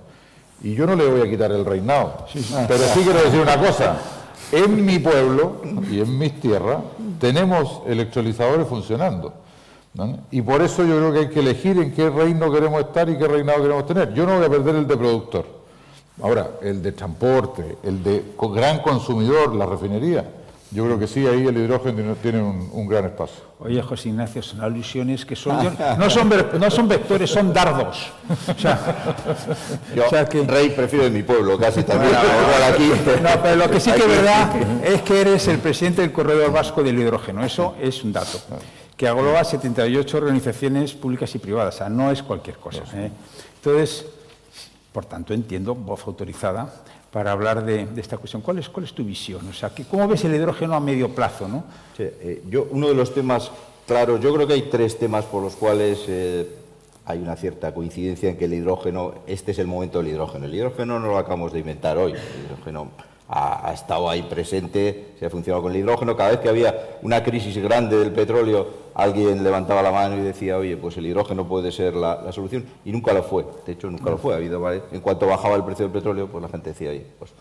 [0.61, 2.25] Y yo no le voy a quitar el reinado,
[2.67, 3.97] pero sí quiero decir una cosa,
[4.51, 6.79] en mi pueblo y en mis tierras
[7.19, 9.33] tenemos electrolizadores funcionando.
[10.31, 13.17] Y por eso yo creo que hay que elegir en qué reino queremos estar y
[13.17, 14.13] qué reinado queremos tener.
[14.13, 15.56] Yo no voy a perder el de productor.
[16.21, 20.25] Ahora, el de transporte, el de gran consumidor, la refinería,
[20.71, 23.37] yo creo que sí, ahí el hidrógeno tiene un, gran espacio.
[23.59, 28.11] Oye, José Ignacio, son alusiones que son, no, son no son vectores, son dardos.
[30.05, 30.43] O sea, que...
[30.43, 32.13] Rey prefiero de mi pueblo, casi también.
[32.15, 32.91] aquí.
[33.23, 34.51] No, pero lo que sí que es verdad
[34.83, 37.45] es que eres el presidente del Corredor Vasco del Hidrógeno.
[37.45, 38.39] Eso es un dato.
[38.97, 41.75] Que agloba 78 organizaciones públicas y privadas.
[41.75, 42.83] O sea, no es cualquier cosa.
[42.93, 43.09] ¿eh?
[43.55, 44.05] Entonces,
[44.97, 46.73] por tanto, entiendo, voz autorizada,
[47.11, 48.41] para hablar de, esta cuestión.
[48.41, 49.47] ¿Cuál es, ¿Cuál es tu visión?
[49.47, 51.47] O sea, ¿cómo ves el hidrógeno a medio plazo?
[51.47, 51.65] ¿no?
[51.99, 53.51] Eh, yo, uno de los temas
[53.85, 56.49] claros, yo creo que hay tres temas por los cuales eh,
[57.05, 60.45] hay una cierta coincidencia en que el hidrógeno, este es el momento del hidrógeno.
[60.45, 62.15] El hidrógeno no lo acabamos de inventar hoy.
[63.29, 66.15] Ha, estado ahí presente, se ha funcionado con el hidrógeno.
[66.15, 70.57] Cada vez que había una crisis grande del petróleo, alguien levantaba la mano y decía,
[70.57, 72.65] oye, pues el hidrógeno puede ser la, solución.
[72.85, 73.45] Y nunca lo fue.
[73.65, 74.33] De hecho, nunca lo fue.
[74.33, 74.61] Ha habido,
[74.91, 77.31] En cuanto bajaba el precio del petróleo, pues la gente decía, oye, pues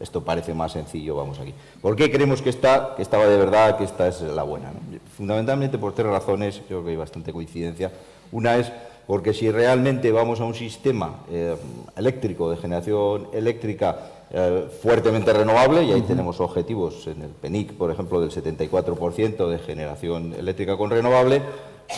[0.00, 1.54] esto parece más sencillo, vamos aquí.
[1.80, 4.72] ¿Por qué creemos que, esta, que estaba de verdad, que esta es la buena?
[5.16, 7.92] Fundamentalmente por tres razones, creo que hay bastante coincidencia.
[8.30, 8.72] Una es
[9.06, 11.56] porque si realmente vamos a un sistema eh,
[11.96, 13.96] eléctrico, de generación eléctrica,
[14.34, 19.58] eh, fuertemente renovable y ahí tenemos objetivos en el PENIC, por ejemplo, del 74% de
[19.58, 21.42] generación eléctrica con renovable.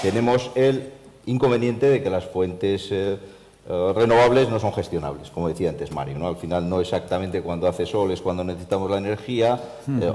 [0.03, 0.91] Tenemos el
[1.27, 3.19] inconveniente de que las fuentes eh,
[3.69, 6.19] eh, renovables no son gestionables, como decía antes Mario.
[6.19, 6.27] ¿no?
[6.27, 9.61] Al final no exactamente cuando hace sol es cuando necesitamos la energía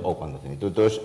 [0.04, 0.42] o cuando...
[0.44, 1.00] Entonces,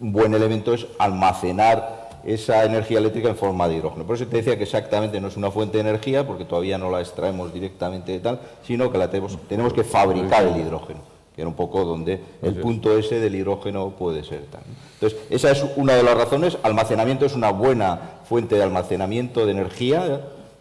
[0.00, 4.04] un buen elemento es almacenar esa energía eléctrica en forma de hidrógeno.
[4.04, 6.90] Por eso te decía que exactamente no es una fuente de energía, porque todavía no
[6.90, 11.00] la extraemos directamente de tal, sino que la tenemos, tenemos que fabricar el hidrógeno,
[11.34, 14.62] que era un poco donde el punto ese del hidrógeno puede ser tal.
[14.94, 16.58] Entonces, esa es una de las razones.
[16.62, 20.20] Almacenamiento es una buena fuente de almacenamiento de energía ¿eh?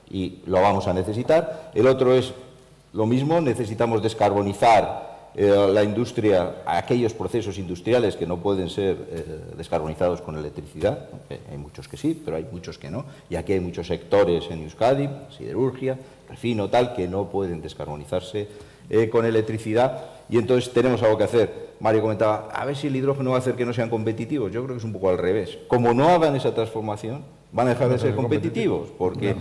[0.09, 1.71] y lo vamos a necesitar.
[1.73, 2.33] El otro es
[2.93, 5.06] lo mismo, necesitamos descarbonizar
[5.39, 9.23] eh, la industria, aquellos procesos industriales que no pueden ser eh,
[9.55, 11.09] descarbonizados con electricidad,
[11.51, 14.63] hay muchos que sí, pero hay muchos que no, y aquí hay muchos sectores en
[14.63, 15.07] Euskadi,
[15.37, 18.47] siderurgia, refino, tal, que no pueden descarbonizarse
[18.89, 21.67] eh, con electricidad, y entonces tenemos algo que hacer.
[21.81, 24.63] Mario comentaba, a ver si el hidrógeno va a hacer que no sean competitivos, yo
[24.63, 25.59] creo que es un poco al revés.
[25.67, 29.35] Como no hagan esa transformación, van a dejar de ser competitivos, porque...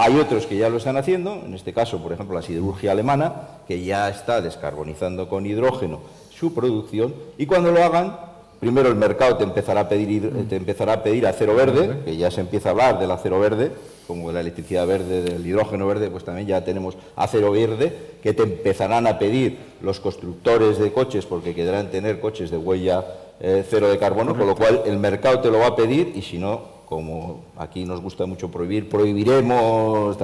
[0.00, 3.58] Hay otros que ya lo están haciendo, en este caso, por ejemplo, la siderurgia alemana,
[3.66, 5.98] que ya está descarbonizando con hidrógeno
[6.30, 8.16] su producción, y cuando lo hagan,
[8.60, 12.30] primero el mercado te empezará a pedir, te empezará a pedir acero verde, que ya
[12.30, 13.72] se empieza a hablar del acero verde,
[14.06, 17.92] como la electricidad verde, del hidrógeno verde, pues también ya tenemos acero verde,
[18.22, 23.04] que te empezarán a pedir los constructores de coches, porque quedarán tener coches de huella
[23.40, 26.22] eh, cero de carbono, con lo cual el mercado te lo va a pedir y
[26.22, 30.16] si no, como aquí nos gusta mucho prohibir, prohibiremos,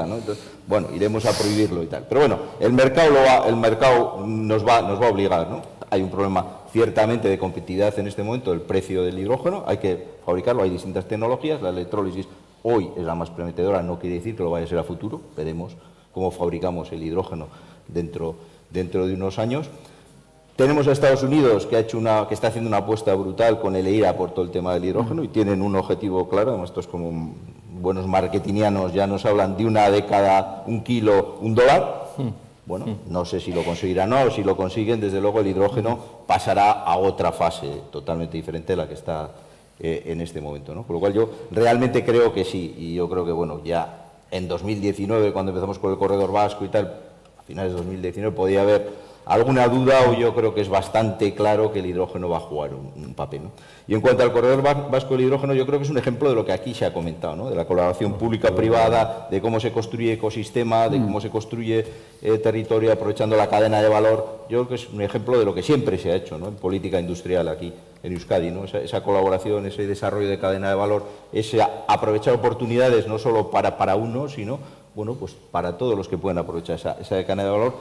[0.67, 2.07] bueno, iremos a prohibirlo y tal.
[2.09, 3.11] Pero bueno, el mercado,
[3.47, 3.55] el
[4.47, 5.61] nos, va, a obligar, ¿no?
[5.91, 10.09] Hay un problema ciertamente de competitividad en este momento del precio del hidrógeno, hay que
[10.25, 12.27] fabricarlo, hay distintas tecnologías, la electrólisis
[12.63, 15.21] hoy es la más prometedora, no quiere decir que lo vaya a ser a futuro,
[15.37, 15.77] veremos
[16.15, 17.49] cómo fabricamos el hidrógeno
[17.89, 18.37] dentro
[18.71, 19.69] de unos años.
[20.57, 23.75] Tenemos a Estados Unidos que, ha hecho una, que está haciendo una apuesta brutal con
[23.75, 26.87] el EIRA por todo el tema del hidrógeno y tienen un objetivo claro, además estos
[26.87, 27.35] como
[27.81, 32.05] buenos marketingianos ya nos hablan de una década, un kilo, un dólar.
[32.67, 35.99] Bueno, no sé si lo conseguirán o no, si lo consiguen, desde luego el hidrógeno
[36.27, 39.33] pasará a otra fase totalmente diferente de la que está
[39.81, 40.73] eh, en este momento.
[40.73, 40.85] ¿no?
[40.85, 44.47] Por lo cual yo realmente creo que sí, y yo creo que bueno, ya en
[44.47, 47.01] 2019, cuando empezamos con el corredor vasco y tal,
[47.39, 51.73] a finales de 2019 podía haber alguna duda o yo creo que es bastante claro
[51.73, 53.43] que el hidrógeno va a jugar un, papel.
[53.87, 56.35] Y en cuanto al corredor vasco del hidrógeno, yo creo que es un ejemplo de
[56.35, 57.49] lo que aquí se ha comentado, ¿no?
[57.49, 61.85] de la colaboración pública-privada, de cómo se construye ecosistema, de cómo se construye
[62.23, 64.47] eh, territorio aprovechando la cadena de valor.
[64.49, 66.99] Yo creo que es un ejemplo de lo que siempre se ha hecho en política
[66.99, 67.73] industrial aquí
[68.03, 68.65] en Euskadi, ¿no?
[68.65, 73.79] esa, esa, colaboración, ese desarrollo de cadena de valor, ese aprovechar oportunidades no solo para,
[73.79, 74.59] para uno, sino
[74.95, 77.75] bueno, pues para todos los que pueden aprovechar esa, esa cadena de valor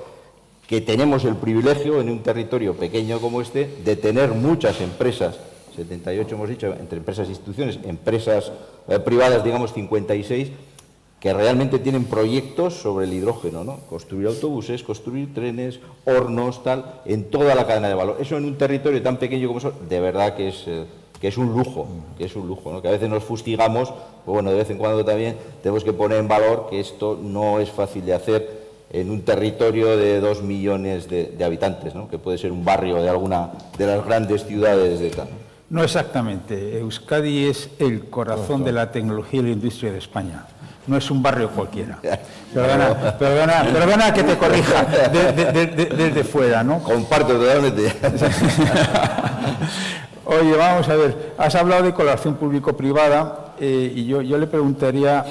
[0.67, 5.37] que tenemos el privilegio en un territorio pequeño como este de tener muchas empresas,
[5.75, 8.51] 78 hemos dicho, entre empresas e instituciones, empresas
[8.87, 10.49] eh, privadas, digamos 56,
[11.19, 13.77] que realmente tienen proyectos sobre el hidrógeno, ¿no?
[13.89, 18.17] Construir autobuses, construir trenes, hornos, tal, en toda la cadena de valor.
[18.19, 20.83] Eso en un territorio tan pequeño como eso, de verdad que es, eh,
[21.21, 21.87] que es un lujo,
[22.17, 22.81] que es un lujo.
[22.81, 23.89] Que a veces nos fustigamos,
[24.25, 27.61] pues bueno, de vez en cuando también tenemos que poner en valor que esto no
[27.61, 28.62] es fácil de hacer
[28.93, 32.07] en un territorio de dos millones de, habitantes, ¿no?
[32.07, 35.27] que puede ser un barrio de alguna de las grandes ciudades de tal.
[35.69, 36.77] No exactamente.
[36.77, 40.45] Euskadi es el corazón de la tecnología y la industria de España.
[40.85, 41.97] No es un barrio cualquiera.
[42.53, 46.83] Perdona, perdona, perdona que te corrija desde fuera, ¿no?
[46.83, 47.91] Comparto totalmente.
[50.25, 51.33] Oye, vamos a ver.
[51.35, 55.25] Has hablado de colaboración público-privada eh, y yo, yo le preguntaría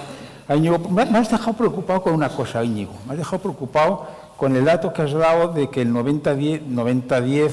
[0.49, 2.93] me has dejado preocupado con una cosa, Íñigo.
[3.07, 7.53] Me has dejado preocupado con el dato que has dado de que el 90-10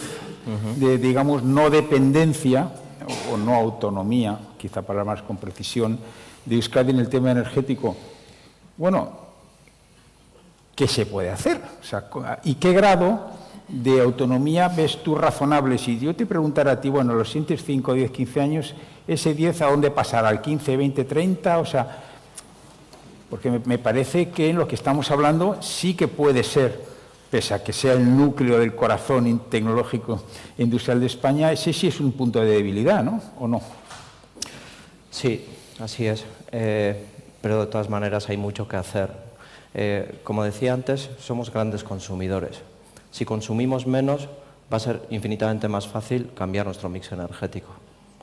[0.78, 2.72] de, digamos, no dependencia
[3.32, 6.00] o no autonomía, quizá para más con precisión,
[6.46, 7.96] de Euskadi en el tema energético.
[8.78, 9.10] Bueno,
[10.76, 11.62] ¿qué se puede hacer?
[12.44, 13.32] ¿Y qué grado
[13.68, 15.78] de autonomía ves tú razonable?
[15.78, 18.74] Si yo te preguntara a ti, bueno, los siguientes 5, 10, 15 años,
[19.08, 22.09] ese 10 a dónde pasará, al 15, 20, 30, o sea,
[23.30, 26.84] porque me, parece que en lo que estamos hablando sí que puede ser,
[27.30, 30.24] pese a que sea el núcleo del corazón tecnológico
[30.58, 33.22] industrial de España, ese sí es un punto de debilidad, ¿no?
[33.40, 33.62] ¿O no?
[35.12, 35.46] Sí,
[35.80, 36.26] así es.
[36.52, 37.06] Eh,
[37.42, 39.12] pero de todas maneras hay mucho que hacer.
[39.74, 42.62] Eh, como decía antes, somos grandes consumidores.
[43.12, 44.28] Si consumimos menos,
[44.72, 47.70] va a ser infinitamente más fácil cambiar nuestro mix energético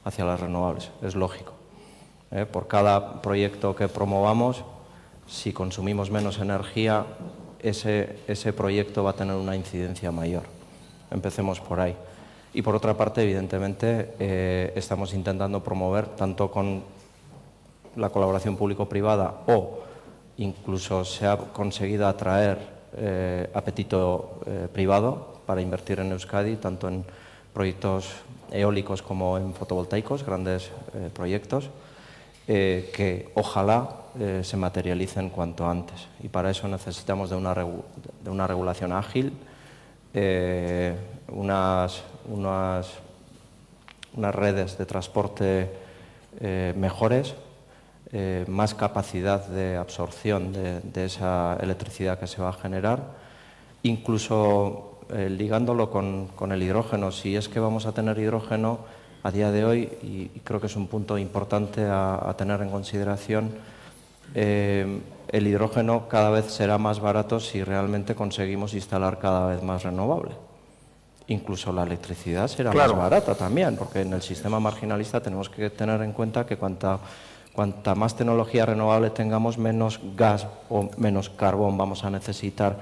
[0.05, 0.91] hacia las renovables.
[1.03, 1.53] Es lógico.
[2.31, 4.65] Eh, por cada proyecto que promovamos,
[5.27, 7.05] si consumimos menos energía,
[7.61, 10.45] ese, ese proyecto va a tener una incidencia mayor.
[11.11, 11.97] Empecemos por ahí.
[12.57, 16.83] Y por otra parte, evidentemente, eh, estamos intentando promover tanto con
[17.97, 19.81] la colaboración público-privada o
[20.39, 22.59] incluso se ha conseguido atraer
[22.97, 27.05] eh, apetito eh, privado para invertir en Euskadi, tanto en
[27.53, 28.09] proyectos
[28.51, 30.71] eólicos como en fotovoltaicos, grandes
[31.13, 31.69] proyectos,
[32.47, 36.09] que ojalá eh, se materialicen cuanto antes.
[36.23, 39.31] Y para eso necesitamos de una, de una regulación ágil,
[40.15, 40.97] eh,
[41.29, 42.89] unas, unas,
[44.15, 45.71] unas, redes de transporte
[46.41, 47.35] eh, mejores,
[48.47, 53.03] más capacidad de absorción de, esa electricidad que se va a generar,
[53.83, 57.13] incluso ligándolo con, con el hidrógeno.
[57.13, 58.79] Si es que vamos a tener hidrógeno
[59.23, 63.51] a día de hoy, y, creo que es un punto importante a tener en consideración,
[64.35, 69.83] eh, el hidrógeno cada vez será más barato si realmente conseguimos instalar cada vez más
[69.83, 70.33] renovable.
[71.29, 76.01] Incluso la electricidad será más barata también, porque en el sistema marginalista tenemos que tener
[76.03, 77.01] en cuenta que cuanta,
[77.53, 82.77] cuanta más tecnología renovable tengamos, menos gas o menos carbón vamos a necesitar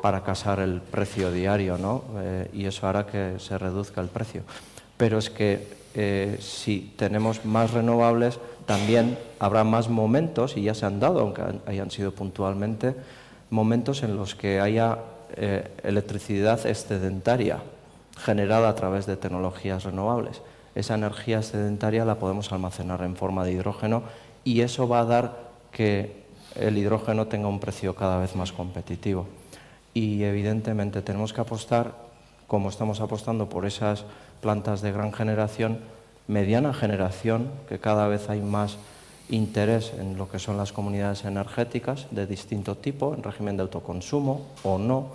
[0.00, 2.04] para casar el precio diario, ¿no?
[2.18, 4.42] Eh, y eso hará que se reduzca el precio.
[4.96, 10.86] Pero es que eh, si tenemos más renovables, también habrá más momentos, y ya se
[10.86, 12.94] han dado, aunque hayan sido puntualmente,
[13.50, 14.98] momentos en los que haya
[15.36, 17.60] eh, electricidad excedentaria
[18.16, 20.42] generada a través de tecnologías renovables.
[20.74, 24.02] Esa energía excedentaria la podemos almacenar en forma de hidrógeno
[24.44, 29.26] y eso va a dar que el hidrógeno tenga un precio cada vez más competitivo.
[29.94, 31.94] Y evidentemente tenemos que apostar,
[32.46, 34.04] como estamos apostando por esas
[34.40, 35.78] plantas de gran generación,
[36.30, 38.78] mediana generación, que cada vez hay más
[39.28, 44.46] interés en lo que son las comunidades energéticas de distinto tipo, en régimen de autoconsumo
[44.62, 45.08] o no,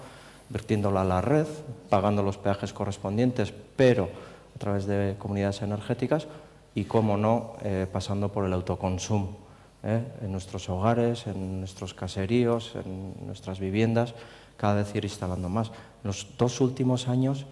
[0.49, 1.47] vertiéndola a la red,
[1.89, 4.09] pagando los peajes correspondientes, pero
[4.55, 6.27] a través de comunidades energéticas
[6.75, 9.37] y, como no, eh, pasando por el autoconsumo
[9.83, 10.03] ¿eh?
[10.21, 14.13] en nuestros hogares, en nuestros caseríos, en nuestras viviendas,
[14.57, 15.67] cada vez ir instalando más.
[15.67, 17.45] En los dos últimos años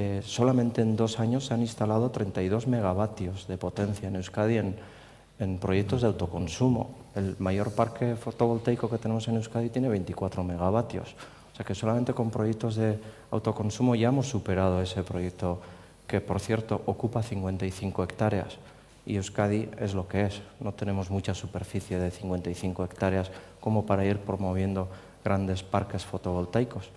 [0.00, 5.58] eh, solamente en dos años se han instalado 32 megavatios de potencia en Euskadi en,
[5.58, 6.94] proyectos de autoconsumo.
[7.16, 11.16] El mayor parque fotovoltaico que tenemos en Euskadi tiene 24 megavatios.
[11.52, 12.96] O sea que solamente con proyectos de
[13.32, 15.58] autoconsumo ya hemos superado ese proyecto
[16.06, 18.56] que, por cierto, ocupa 55 hectáreas.
[19.04, 20.42] Y Euskadi es lo que es.
[20.60, 24.86] No tenemos mucha superficie de 55 hectáreas como para ir promoviendo
[25.24, 26.88] grandes parques fotovoltaicos.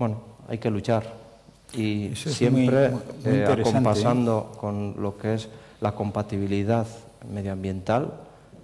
[0.00, 1.04] Bueno, hay que luchar
[1.74, 2.92] y siempre
[3.24, 5.48] eh, acompasando con lo que es
[5.80, 6.86] la compatibilidad
[7.30, 8.12] medioambiental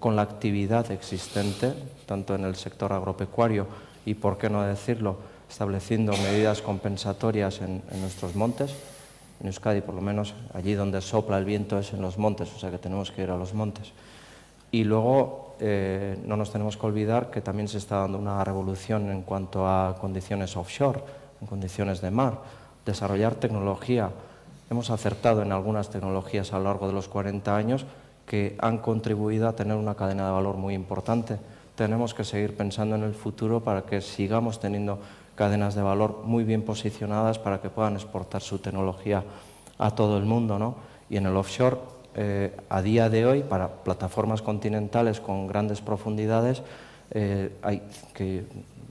[0.05, 1.73] con la actividad existente,
[2.05, 3.67] tanto en el sector agropecuario
[4.05, 5.17] y, por qué no decirlo,
[5.49, 8.75] estableciendo medidas compensatorias en, nuestros montes.
[9.41, 12.59] En Euskadi, por lo menos, allí donde sopla el viento es en los montes, o
[12.59, 13.93] sea que tenemos que ir a los montes.
[14.71, 19.11] Y luego eh, no nos tenemos que olvidar que también se está dando una revolución
[19.11, 21.01] en cuanto a condiciones offshore,
[21.41, 22.41] en condiciones de mar,
[22.85, 24.11] desarrollar tecnología.
[24.71, 27.87] Hemos acertado en algunas tecnologías a lo largo de los 40 años
[28.27, 31.39] que han contribuido a tener una cadena de valor muy importante.
[31.75, 34.99] Tenemos que seguir pensando en el futuro para que sigamos teniendo
[35.35, 39.25] cadenas de valor muy bien posicionadas para que puedan exportar su tecnología
[39.79, 40.59] a todo el mundo.
[40.59, 40.77] ¿no?
[41.11, 41.77] Y en el offshore,
[42.15, 46.63] eh, a día de hoy, para plataformas continentales con grandes profundidades,
[47.11, 47.83] eh, hay
[48.15, 48.45] que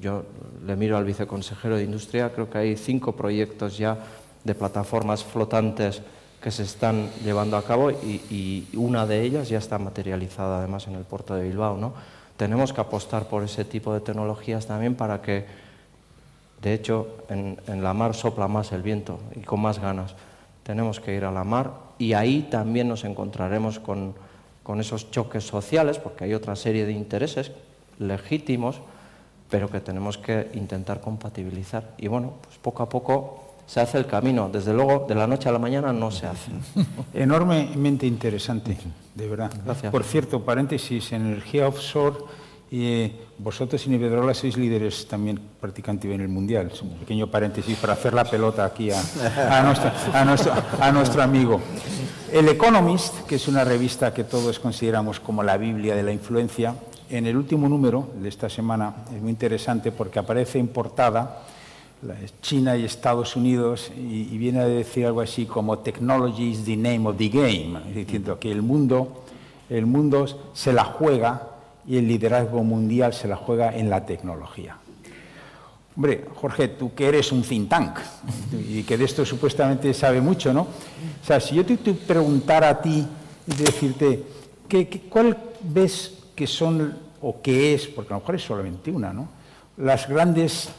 [0.04, 0.24] yo
[0.66, 3.98] le miro al viceconsejero de Industria, creo que hay cinco proyectos ya
[4.44, 6.02] de plataformas flotantes
[6.42, 10.96] que se están llevando a cabo y, una de ellas ya está materializada además en
[10.96, 11.78] el puerto de Bilbao.
[11.78, 11.94] ¿no?
[12.36, 15.46] Tenemos que apostar por ese tipo de tecnologías también para que,
[16.62, 20.16] de hecho, en, la mar sopla más el viento y con más ganas.
[20.64, 24.14] Tenemos que ir a la mar y ahí también nos encontraremos con,
[24.64, 27.54] con esos choques sociales, porque hay otra serie de intereses
[28.00, 28.82] legítimos,
[29.54, 31.94] pero que tenemos que intentar compatibilizar.
[32.00, 34.50] Y bueno, pues poco a poco se hace el camino.
[34.52, 36.50] Desde luego, de la noche a la mañana no se hace.
[37.14, 38.76] Enormemente interesante,
[39.14, 39.54] de verdad.
[39.64, 39.92] Gracias.
[39.92, 42.18] Por cierto, paréntesis, energía offshore,
[42.72, 46.72] eh, vosotros en Iberdrola sois líderes también prácticamente en el mundial.
[46.74, 49.00] Es un pequeño paréntesis para hacer la pelota aquí a,
[50.82, 51.62] a nuestro amigo.
[52.32, 56.74] El Economist, que es una revista que todos consideramos como la Biblia de la influencia,
[57.14, 61.44] en el último número de esta semana es muy interesante porque aparece en portada
[62.42, 67.08] China y Estados Unidos y, viene a decir algo así como technology is the name
[67.08, 69.24] of the game, diciendo que el mundo,
[69.70, 71.50] el mundo se la juega
[71.88, 74.78] y el liderazgo mundial se la juega en la tecnología.
[75.96, 78.00] Hombre, Jorge, tú que eres un think tank
[78.68, 80.62] y que de esto supuestamente sabe mucho, ¿no?
[80.62, 83.06] O sea, si yo te, preguntara a ti
[83.46, 84.24] y decirte,
[85.10, 89.28] cuál ves que son, o qué es, porque a lo mejor es solamente una, ¿no?
[89.78, 90.70] Las grandes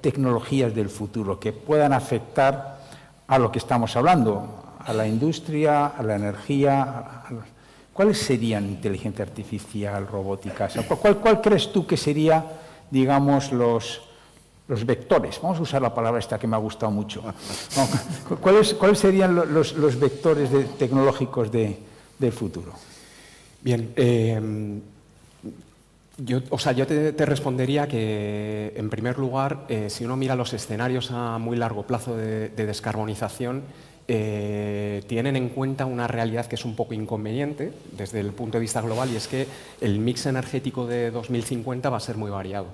[0.00, 2.80] tecnologías del futuro que puedan afectar
[3.26, 7.22] a lo que estamos hablando, a la industria, a la energía.
[7.92, 10.68] ¿Cuáles serían inteligencia artificial, robótica?
[10.98, 12.44] ¿cuál, crees tú que sería,
[12.90, 14.02] digamos, los,
[14.66, 15.38] los vectores?
[15.40, 17.22] Vamos a usar la palabra esta que me ha gustado mucho.
[18.40, 22.72] ¿Cuáles, ¿Cuáles, serían los, los vectores tecnológicos del futuro?
[23.62, 24.80] Bien, eh,
[26.18, 30.52] yo, o sea, yo te, respondería que, en primer lugar, eh, si uno mira los
[30.52, 33.62] escenarios a muy largo plazo de, descarbonización,
[34.08, 38.62] eh, tienen en cuenta una realidad que es un poco inconveniente desde el punto de
[38.62, 39.46] vista global y es que
[39.80, 42.66] el mix energético de 2050 va a ser muy variado.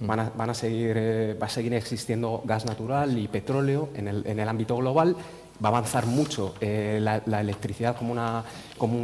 [0.00, 4.38] Van a, seguir, eh, va a seguir existiendo gas natural y petróleo en el, en
[4.38, 5.16] el ámbito global
[5.62, 8.44] va a avanzar mucho la, electricidad como una,
[8.76, 8.96] como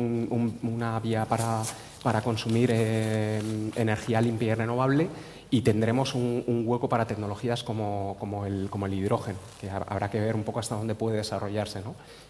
[0.62, 1.62] una vía para
[2.05, 3.40] para consumir eh,
[3.76, 5.09] energía limpia y renovable
[5.50, 10.61] y tendremos un, hueco para tecnologías como, el, hidrógeno, que habrá que ver un poco
[10.61, 11.80] hasta dónde puede desarrollarse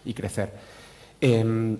[0.05, 0.53] y crecer.
[1.19, 1.77] Em,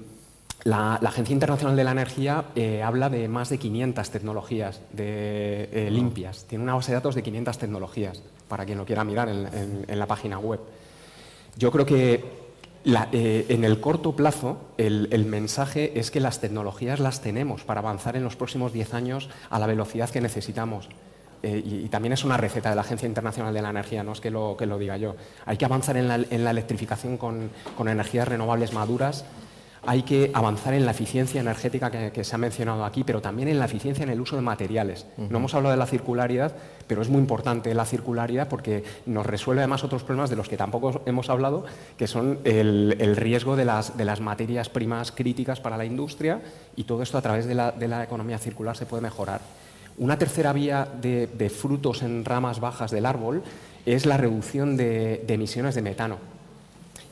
[0.66, 5.89] la, Agencia Internacional de la Energía eh, habla de más de 500 tecnologías de, eh,
[5.89, 6.43] limpias.
[6.50, 10.06] Tiene una base de datos de 500 tecnologías, para quien lo quiera mirar en la
[10.06, 10.60] página web.
[11.58, 12.35] Yo creo que
[12.86, 18.16] eh, en el corto plazo, el, mensaje es que las tecnologías las tenemos para avanzar
[18.16, 20.88] en los próximos 10 años a la velocidad que necesitamos.
[21.42, 24.22] Eh, y, también es una receta de la Agencia Internacional de la Energía, no es
[24.22, 25.16] que lo, que lo diga yo.
[25.46, 29.26] Hay que avanzar en la, electrificación con, con energías renovables maduras
[29.86, 33.60] hay que avanzar en la eficiencia energética que, se ha mencionado aquí, pero también en
[33.60, 35.06] la eficiencia en el uso de materiales.
[35.18, 36.54] No hemos hablado de la circularidad,
[36.88, 40.58] pero es muy importante la circularidad porque nos resuelve además otros problemas de los que
[40.58, 41.66] tampoco hemos hablado,
[41.98, 46.42] que son el, riesgo de las, materias primas críticas para la industria
[46.76, 49.42] y todo esto a través de la, economía circular se puede mejorar.
[49.98, 53.44] Una tercera vía de, frutos en ramas bajas del árbol
[53.86, 56.35] es la reducción de emisiones de metano.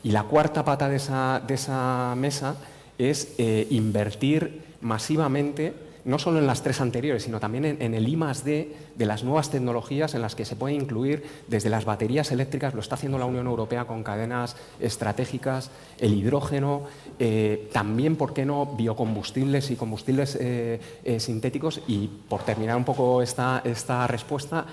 [0.04, 2.56] Y la cuarta pata de esa, mesa
[2.98, 5.74] es eh, invertir masivamente,
[6.04, 10.14] no solo en las tres anteriores, sino también en, el I de las nuevas tecnologías
[10.14, 13.48] en las que se puede incluir desde las baterías eléctricas, lo está haciendo la Unión
[13.48, 16.82] Europea con cadenas estratégicas, el hidrógeno,
[17.20, 20.82] eh, también, ¿por qué no?, biocombustibles y combustibles eh,
[21.18, 21.80] sintéticos.
[21.88, 23.62] Y por terminar un poco esta
[24.08, 24.66] respuesta,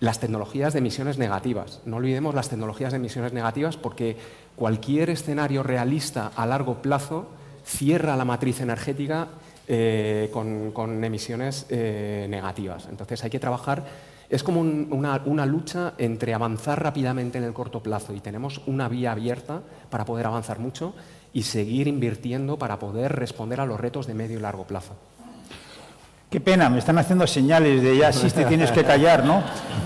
[0.00, 1.80] las tecnologías de emisiones negativas.
[1.84, 4.16] No olvidemos las tecnologías de emisiones negativas porque
[4.56, 7.28] cualquier escenario realista a largo plazo
[7.64, 9.28] cierra la matriz energética
[9.68, 12.88] eh, con, emisiones eh, negativas.
[12.90, 13.84] Entonces hay que trabajar,
[14.28, 19.12] es como una, lucha entre avanzar rápidamente en el corto plazo y tenemos una vía
[19.12, 20.94] abierta para poder avanzar mucho
[21.32, 24.96] y seguir invirtiendo para poder responder a los retos de medio y largo plazo.
[26.30, 29.42] Qué pena, me están haciendo señales de ya si te tienes que callar, ¿no?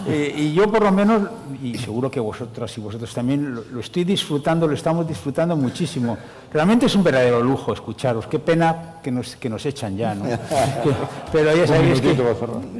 [0.06, 1.22] Eh, y yo por lo menos,
[1.62, 6.18] y seguro que vosotras y vosotros también, lo, estoy disfrutando, lo estamos disfrutando muchísimo.
[6.52, 8.26] Realmente es un verdadero lujo escucharos.
[8.26, 10.24] Qué pena que nos, que nos echan ya, ¿no?
[11.32, 12.16] pero ya sabéis que...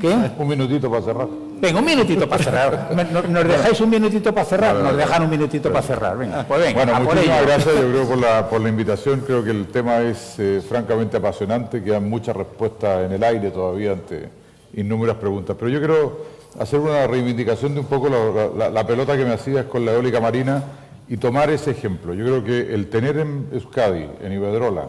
[0.01, 0.16] ¿Qué?
[0.39, 1.29] Un minutito para cerrar.
[1.61, 2.91] Venga, un minutito para cerrar.
[3.29, 4.77] ¿Nos dejáis un minutito para cerrar?
[4.77, 6.16] Nos dejan un minutito para cerrar.
[6.16, 6.85] Venga, pues venga.
[6.85, 9.20] Bueno, muchísimas gracias, yo creo, por la, por la invitación.
[9.20, 13.93] Creo que el tema es eh, francamente apasionante, quedan muchas respuestas en el aire todavía
[13.93, 14.31] ante
[14.75, 15.57] innumerables preguntas.
[15.59, 16.27] Pero yo quiero
[16.59, 20.62] hacer una reivindicación de un poco la, pelota que me hacías con la eólica marina
[21.07, 22.14] y tomar ese ejemplo.
[22.14, 24.87] Yo creo que el tener en Euskadi, en Iberdrola,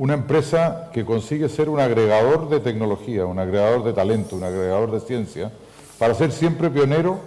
[0.00, 4.92] una empresa que consigue ser un agregador de tecnología, un agregador de talento, un agregador
[4.92, 5.52] de ciencia,
[5.98, 7.20] para ser siempre pionero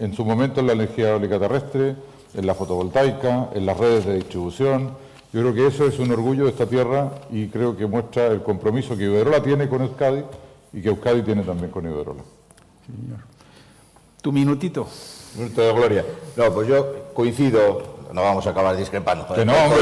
[0.00, 1.94] en su momento en la energía eólica terrestre,
[2.34, 4.90] en la fotovoltaica, en las redes de distribución.
[5.32, 8.42] Yo creo que eso es un orgullo de esta tierra y creo que muestra el
[8.42, 10.24] compromiso que Iberdrola tiene con Euskadi
[10.72, 12.24] y que Euskadi tiene también con Iberdrola.
[12.86, 13.20] Señor.
[14.20, 14.88] Tu minutito.
[15.36, 16.04] Minuto de gloria.
[16.34, 19.26] No, pues yo coincido, no vamos a acabar discrepando.
[19.34, 19.80] Que no, hombre,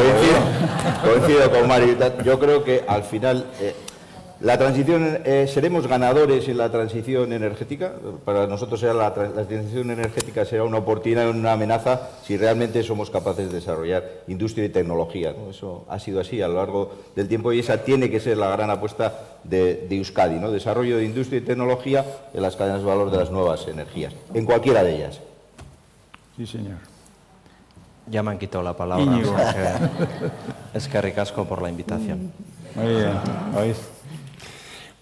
[1.02, 1.96] coincido, con Mario.
[2.24, 3.74] Yo creo que al final eh,
[4.44, 7.94] la transición, eh, ¿seremos ganadores en la transición energética?
[8.26, 13.48] Para nosotros será la, transición energética será una oportunidad, una amenaza si realmente somos capaces
[13.48, 15.34] de desarrollar industria y tecnología.
[15.48, 18.50] Eso ha sido así a lo largo del tiempo y esa tiene que ser la
[18.50, 19.14] gran apuesta
[19.44, 20.50] de, Euskadi, ¿no?
[20.50, 22.04] desarrollo de industria y tecnología
[22.34, 25.20] en las cadenas de valor de las nuevas energías, en cualquiera de ellas.
[26.36, 26.93] Sí, señor.
[28.06, 29.18] Ya me han quitado la palabra.
[30.74, 32.32] es que ricasco por la invitación.
[32.74, 33.74] Muy bien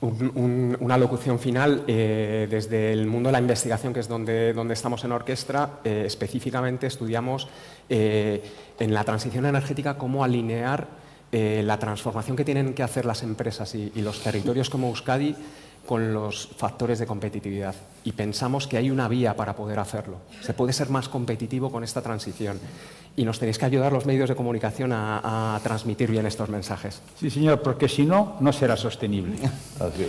[0.03, 5.05] una locución final eh, desde el mundo de la investigación, que es donde, donde estamos
[5.05, 7.49] en orquestra, eh, específicamente estudiamos
[7.89, 8.43] eh,
[8.81, 11.03] en la transición energética cómo alinear
[11.35, 15.35] la transformación que tienen que hacer las empresas y, y, los territorios como Euskadi
[15.87, 17.75] con los factores de competitividad.
[18.05, 20.19] Y pensamos que hay una vía para poder hacerlo.
[20.41, 22.59] Se puede ser más competitivo con esta transición
[23.17, 27.01] y nos tenéis que ayudar los medios de comunicación a, transmitir bien estos mensajes.
[27.19, 29.37] Sí, señor, porque si no, no será sostenible.
[29.79, 30.07] Así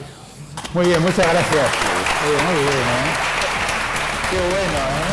[0.74, 1.68] Muy bien, muchas gracias.
[2.24, 3.34] Muy bien, ¿eh?
[4.30, 5.13] Qué bueno, ¿eh?